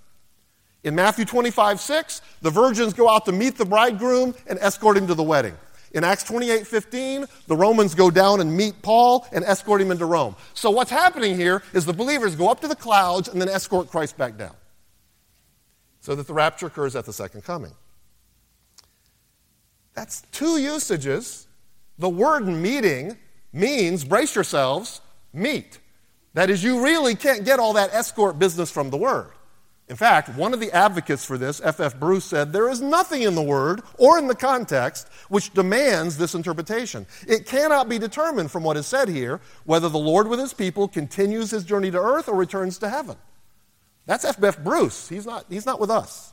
In 0.84 0.94
Matthew 0.94 1.24
25, 1.24 1.80
6, 1.80 2.22
the 2.42 2.50
virgins 2.50 2.92
go 2.92 3.08
out 3.08 3.24
to 3.24 3.32
meet 3.32 3.58
the 3.58 3.64
bridegroom 3.64 4.36
and 4.46 4.56
escort 4.60 4.96
him 4.96 5.08
to 5.08 5.16
the 5.16 5.22
wedding. 5.24 5.56
In 5.90 6.04
Acts 6.04 6.22
28 6.22 6.64
15, 6.64 7.26
the 7.48 7.56
Romans 7.56 7.96
go 7.96 8.08
down 8.08 8.40
and 8.40 8.56
meet 8.56 8.82
Paul 8.82 9.26
and 9.32 9.44
escort 9.44 9.80
him 9.80 9.90
into 9.90 10.06
Rome. 10.06 10.36
So, 10.54 10.70
what's 10.70 10.92
happening 10.92 11.34
here 11.34 11.60
is 11.72 11.86
the 11.86 11.92
believers 11.92 12.36
go 12.36 12.48
up 12.48 12.60
to 12.60 12.68
the 12.68 12.76
clouds 12.76 13.26
and 13.26 13.40
then 13.40 13.48
escort 13.48 13.90
Christ 13.90 14.16
back 14.16 14.38
down. 14.38 14.54
So 16.02 16.14
that 16.14 16.28
the 16.28 16.34
rapture 16.34 16.66
occurs 16.66 16.94
at 16.94 17.04
the 17.04 17.12
second 17.12 17.42
coming. 17.42 17.72
That's 19.94 20.22
two 20.32 20.58
usages. 20.58 21.46
The 21.98 22.08
word 22.08 22.46
meeting 22.46 23.16
means, 23.52 24.04
brace 24.04 24.34
yourselves, 24.34 25.00
meet. 25.32 25.78
That 26.34 26.50
is, 26.50 26.64
you 26.64 26.82
really 26.82 27.14
can't 27.14 27.44
get 27.44 27.58
all 27.58 27.74
that 27.74 27.92
escort 27.92 28.38
business 28.38 28.70
from 28.70 28.90
the 28.90 28.96
word. 28.96 29.32
In 29.88 29.96
fact, 29.96 30.30
one 30.30 30.54
of 30.54 30.60
the 30.60 30.72
advocates 30.72 31.24
for 31.24 31.36
this, 31.36 31.60
F.F. 31.60 31.80
F. 31.94 32.00
Bruce, 32.00 32.24
said 32.24 32.52
there 32.52 32.70
is 32.70 32.80
nothing 32.80 33.22
in 33.22 33.34
the 33.34 33.42
word 33.42 33.82
or 33.98 34.18
in 34.18 34.26
the 34.26 34.34
context 34.34 35.08
which 35.28 35.52
demands 35.52 36.16
this 36.16 36.34
interpretation. 36.34 37.04
It 37.28 37.44
cannot 37.44 37.90
be 37.90 37.98
determined 37.98 38.50
from 38.50 38.62
what 38.62 38.78
is 38.78 38.86
said 38.86 39.08
here 39.08 39.40
whether 39.64 39.90
the 39.90 39.98
Lord 39.98 40.28
with 40.28 40.38
his 40.38 40.54
people 40.54 40.88
continues 40.88 41.50
his 41.50 41.64
journey 41.64 41.90
to 41.90 41.98
earth 41.98 42.28
or 42.28 42.36
returns 42.36 42.78
to 42.78 42.88
heaven. 42.88 43.16
That's 44.06 44.24
F.F. 44.24 44.56
F. 44.56 44.64
Bruce. 44.64 45.08
He's 45.08 45.26
not, 45.26 45.44
he's 45.50 45.66
not 45.66 45.78
with 45.78 45.90
us. 45.90 46.32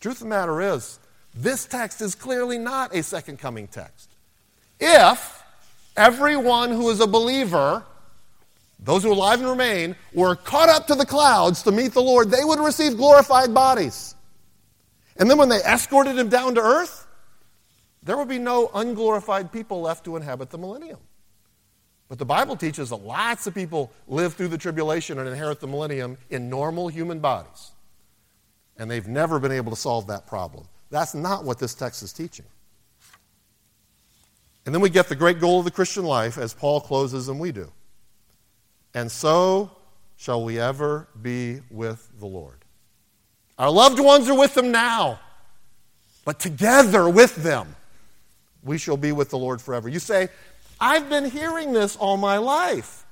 Truth 0.00 0.16
of 0.16 0.20
the 0.20 0.26
matter 0.26 0.60
is, 0.60 1.00
this 1.34 1.66
text 1.66 2.00
is 2.00 2.14
clearly 2.14 2.58
not 2.58 2.94
a 2.94 3.02
second 3.02 3.38
coming 3.38 3.66
text. 3.68 4.10
If 4.80 5.42
everyone 5.96 6.70
who 6.70 6.90
is 6.90 7.00
a 7.00 7.06
believer 7.06 7.84
those 8.84 9.02
who 9.02 9.10
are 9.10 9.12
alive 9.12 9.40
and 9.40 9.48
remain, 9.48 9.96
were 10.12 10.36
caught 10.36 10.68
up 10.68 10.86
to 10.88 10.94
the 10.94 11.06
clouds 11.06 11.62
to 11.62 11.72
meet 11.72 11.92
the 11.92 12.02
Lord, 12.02 12.30
they 12.30 12.44
would 12.44 12.58
receive 12.58 12.96
glorified 12.96 13.54
bodies. 13.54 14.14
And 15.16 15.30
then 15.30 15.38
when 15.38 15.48
they 15.48 15.62
escorted 15.62 16.18
him 16.18 16.28
down 16.28 16.54
to 16.56 16.60
earth, 16.60 17.06
there 18.02 18.18
would 18.18 18.28
be 18.28 18.38
no 18.38 18.70
unglorified 18.74 19.50
people 19.52 19.80
left 19.80 20.04
to 20.04 20.16
inhabit 20.16 20.50
the 20.50 20.58
millennium. 20.58 20.98
But 22.08 22.18
the 22.18 22.26
Bible 22.26 22.56
teaches 22.56 22.90
that 22.90 22.96
lots 22.96 23.46
of 23.46 23.54
people 23.54 23.90
live 24.06 24.34
through 24.34 24.48
the 24.48 24.58
tribulation 24.58 25.18
and 25.18 25.26
inherit 25.26 25.60
the 25.60 25.66
millennium 25.66 26.18
in 26.28 26.50
normal 26.50 26.88
human 26.88 27.20
bodies. 27.20 27.72
And 28.76 28.90
they've 28.90 29.08
never 29.08 29.38
been 29.38 29.52
able 29.52 29.70
to 29.70 29.76
solve 29.76 30.08
that 30.08 30.26
problem. 30.26 30.66
That's 30.94 31.12
not 31.12 31.42
what 31.42 31.58
this 31.58 31.74
text 31.74 32.04
is 32.04 32.12
teaching. 32.12 32.46
And 34.64 34.72
then 34.72 34.80
we 34.80 34.88
get 34.88 35.08
the 35.08 35.16
great 35.16 35.40
goal 35.40 35.58
of 35.58 35.64
the 35.64 35.72
Christian 35.72 36.04
life 36.04 36.38
as 36.38 36.54
Paul 36.54 36.80
closes 36.80 37.28
and 37.28 37.40
we 37.40 37.50
do. 37.50 37.72
And 38.94 39.10
so 39.10 39.72
shall 40.16 40.44
we 40.44 40.60
ever 40.60 41.08
be 41.20 41.62
with 41.68 42.08
the 42.20 42.26
Lord. 42.26 42.58
Our 43.58 43.72
loved 43.72 43.98
ones 43.98 44.28
are 44.28 44.38
with 44.38 44.54
them 44.54 44.70
now, 44.70 45.18
but 46.24 46.38
together 46.38 47.08
with 47.08 47.34
them, 47.34 47.74
we 48.62 48.78
shall 48.78 48.96
be 48.96 49.10
with 49.10 49.30
the 49.30 49.38
Lord 49.38 49.60
forever. 49.60 49.88
You 49.88 49.98
say, 49.98 50.28
I've 50.80 51.08
been 51.08 51.28
hearing 51.28 51.72
this 51.72 51.96
all 51.96 52.16
my 52.16 52.38
life, 52.38 53.04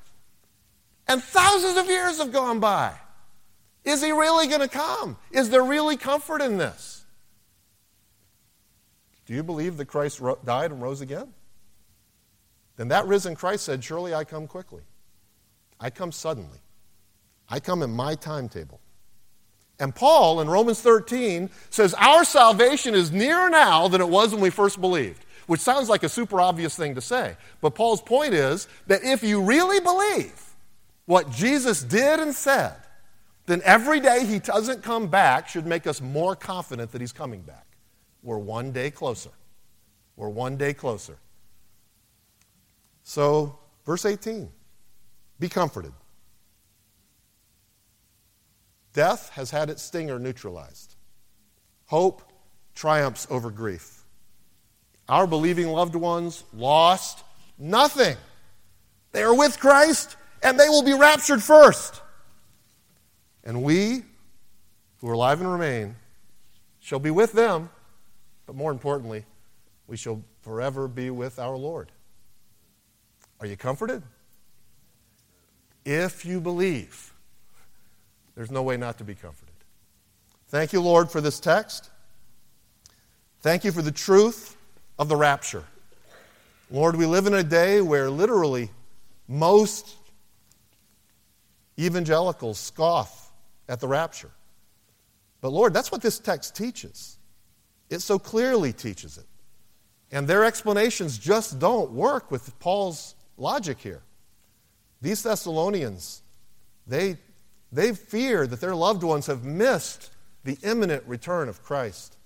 and 1.09 1.20
thousands 1.20 1.76
of 1.78 1.86
years 1.86 2.18
have 2.18 2.32
gone 2.32 2.61
by. 2.61 2.92
Is 3.84 4.04
he 4.04 4.12
really 4.12 4.46
going 4.46 4.61
to 4.61 4.68
come? 4.68 5.16
Is 5.32 5.50
there 5.50 5.64
really 5.64 5.96
comfort 5.96 6.42
in 6.42 6.59
this? 6.59 7.01
Do 9.26 9.34
you 9.34 9.42
believe 9.42 9.76
that 9.76 9.86
Christ 9.86 10.20
died 10.44 10.70
and 10.72 10.82
rose 10.82 11.00
again? 11.00 11.32
Then 12.76 12.88
that 12.88 13.06
risen 13.06 13.34
Christ 13.34 13.64
said, 13.64 13.84
Surely 13.84 14.14
I 14.14 14.24
come 14.24 14.46
quickly. 14.46 14.82
I 15.78 15.90
come 15.90 16.12
suddenly. 16.12 16.58
I 17.48 17.60
come 17.60 17.82
in 17.82 17.90
my 17.90 18.14
timetable. 18.14 18.80
And 19.78 19.94
Paul 19.94 20.40
in 20.40 20.48
Romans 20.48 20.80
13 20.80 21.50
says, 21.70 21.94
Our 21.94 22.24
salvation 22.24 22.94
is 22.94 23.10
nearer 23.10 23.50
now 23.50 23.88
than 23.88 24.00
it 24.00 24.08
was 24.08 24.32
when 24.32 24.40
we 24.40 24.50
first 24.50 24.80
believed, 24.80 25.24
which 25.46 25.60
sounds 25.60 25.88
like 25.88 26.02
a 26.02 26.08
super 26.08 26.40
obvious 26.40 26.76
thing 26.76 26.94
to 26.94 27.00
say. 27.00 27.36
But 27.60 27.74
Paul's 27.74 28.00
point 28.00 28.32
is 28.34 28.68
that 28.86 29.02
if 29.02 29.22
you 29.22 29.42
really 29.42 29.80
believe 29.80 30.40
what 31.06 31.30
Jesus 31.30 31.82
did 31.82 32.20
and 32.20 32.34
said, 32.34 32.76
then 33.46 33.60
every 33.64 33.98
day 33.98 34.24
he 34.24 34.38
doesn't 34.38 34.82
come 34.82 35.08
back 35.08 35.48
should 35.48 35.66
make 35.66 35.86
us 35.86 36.00
more 36.00 36.36
confident 36.36 36.92
that 36.92 37.00
he's 37.00 37.12
coming 37.12 37.42
back. 37.42 37.66
We're 38.22 38.38
one 38.38 38.72
day 38.72 38.90
closer. 38.90 39.30
We're 40.16 40.28
one 40.28 40.56
day 40.56 40.74
closer. 40.74 41.18
So, 43.02 43.58
verse 43.84 44.04
18 44.04 44.50
be 45.40 45.48
comforted. 45.48 45.92
Death 48.92 49.30
has 49.30 49.50
had 49.50 49.70
its 49.70 49.82
stinger 49.82 50.18
neutralized. 50.18 50.94
Hope 51.86 52.22
triumphs 52.74 53.26
over 53.28 53.50
grief. 53.50 54.04
Our 55.08 55.26
believing 55.26 55.66
loved 55.66 55.96
ones 55.96 56.44
lost 56.54 57.24
nothing. 57.58 58.16
They 59.10 59.22
are 59.22 59.34
with 59.34 59.58
Christ 59.58 60.16
and 60.42 60.58
they 60.58 60.68
will 60.68 60.84
be 60.84 60.94
raptured 60.94 61.42
first. 61.42 62.00
And 63.44 63.62
we, 63.62 64.04
who 65.00 65.08
are 65.08 65.14
alive 65.14 65.40
and 65.40 65.50
remain, 65.50 65.96
shall 66.80 67.00
be 67.00 67.10
with 67.10 67.32
them, 67.32 67.68
but 68.47 68.57
more 68.57 68.70
importantly, 68.70 69.24
we 69.86 69.97
shall 69.97 70.22
forever 70.43 70.88
be 70.88 71.11
with 71.11 71.38
our 71.38 71.57
Lord. 71.57 71.93
Are 73.40 73.47
you 73.47 73.57
comforted? 73.57 74.03
If 75.84 76.24
you 76.24 76.40
believe, 76.40 77.12
there's 78.34 78.51
no 78.51 78.62
way 78.62 78.76
not 78.76 78.99
to 78.99 79.05
be 79.05 79.14
comforted. 79.14 79.55
Thank 80.49 80.72
you, 80.72 80.80
Lord, 80.80 81.11
for 81.11 81.20
this 81.20 81.40
text. 81.40 81.90
Thank 83.40 83.64
you 83.64 83.72
for 83.72 83.82
the 83.82 83.93
truth 83.93 84.57
of 84.99 85.09
the 85.09 85.16
rapture. 85.16 85.64
Lord, 86.70 86.97
we 86.97 87.07
live 87.07 87.26
in 87.26 87.34
a 87.34 87.43
day 87.43 87.80
where 87.80 88.09
literally 88.09 88.70
most 89.28 89.97
evangelicals 91.78 92.59
scoff 92.59 93.32
at 93.68 93.80
the 93.80 93.88
rapture. 93.88 94.30
But 95.40 95.51
Lord, 95.51 95.74
that's 95.74 95.90
what 95.90 96.03
this 96.03 96.18
text 96.18 96.55
teaches. 96.55 97.18
It 97.93 98.01
so 98.01 98.18
clearly 98.18 98.72
teaches 98.72 99.18
it. 99.18 99.26
And 100.11 100.26
their 100.26 100.45
explanations 100.45 101.18
just 101.18 101.59
don't 101.59 101.93
work 101.93 102.30
with 102.30 102.59
Paul's 102.59 103.14
logic 103.36 103.78
here. 103.80 104.03
These 105.01 105.22
Thessalonians, 105.22 106.22
they, 106.86 107.16
they 107.70 107.95
fear 107.95 108.47
that 108.47 108.61
their 108.61 108.74
loved 108.74 109.03
ones 109.03 109.26
have 109.26 109.45
missed 109.45 110.11
the 110.45 110.59
imminent 110.62 111.05
return 111.07 111.49
of 111.49 111.62
Christ. 111.62 112.16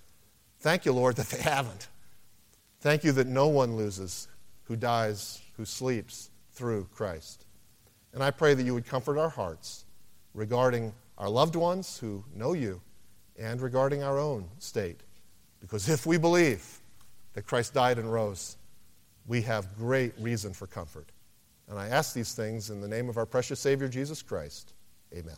Thank 0.60 0.84
you, 0.84 0.92
Lord, 0.92 1.16
that 1.16 1.28
they 1.28 1.42
haven't. 1.42 1.88
Thank 2.80 3.04
you 3.04 3.12
that 3.12 3.26
no 3.26 3.48
one 3.48 3.76
loses 3.76 4.28
who 4.64 4.76
dies, 4.76 5.40
who 5.56 5.64
sleeps 5.64 6.30
through 6.52 6.88
Christ. 6.94 7.46
And 8.12 8.22
I 8.22 8.30
pray 8.30 8.54
that 8.54 8.62
you 8.62 8.74
would 8.74 8.86
comfort 8.86 9.18
our 9.18 9.28
hearts 9.28 9.84
regarding 10.34 10.92
our 11.18 11.28
loved 11.28 11.56
ones 11.56 11.98
who 11.98 12.24
know 12.34 12.52
you 12.52 12.80
and 13.38 13.60
regarding 13.60 14.02
our 14.02 14.18
own 14.18 14.48
state. 14.58 15.00
Because 15.60 15.88
if 15.88 16.06
we 16.06 16.18
believe 16.18 16.64
that 17.34 17.46
Christ 17.46 17.74
died 17.74 17.98
and 17.98 18.12
rose, 18.12 18.56
we 19.26 19.42
have 19.42 19.76
great 19.76 20.12
reason 20.18 20.52
for 20.52 20.66
comfort. 20.66 21.10
And 21.68 21.78
I 21.78 21.88
ask 21.88 22.14
these 22.14 22.34
things 22.34 22.70
in 22.70 22.80
the 22.80 22.88
name 22.88 23.08
of 23.08 23.16
our 23.16 23.26
precious 23.26 23.58
Savior, 23.58 23.88
Jesus 23.88 24.22
Christ. 24.22 24.72
Amen. 25.12 25.36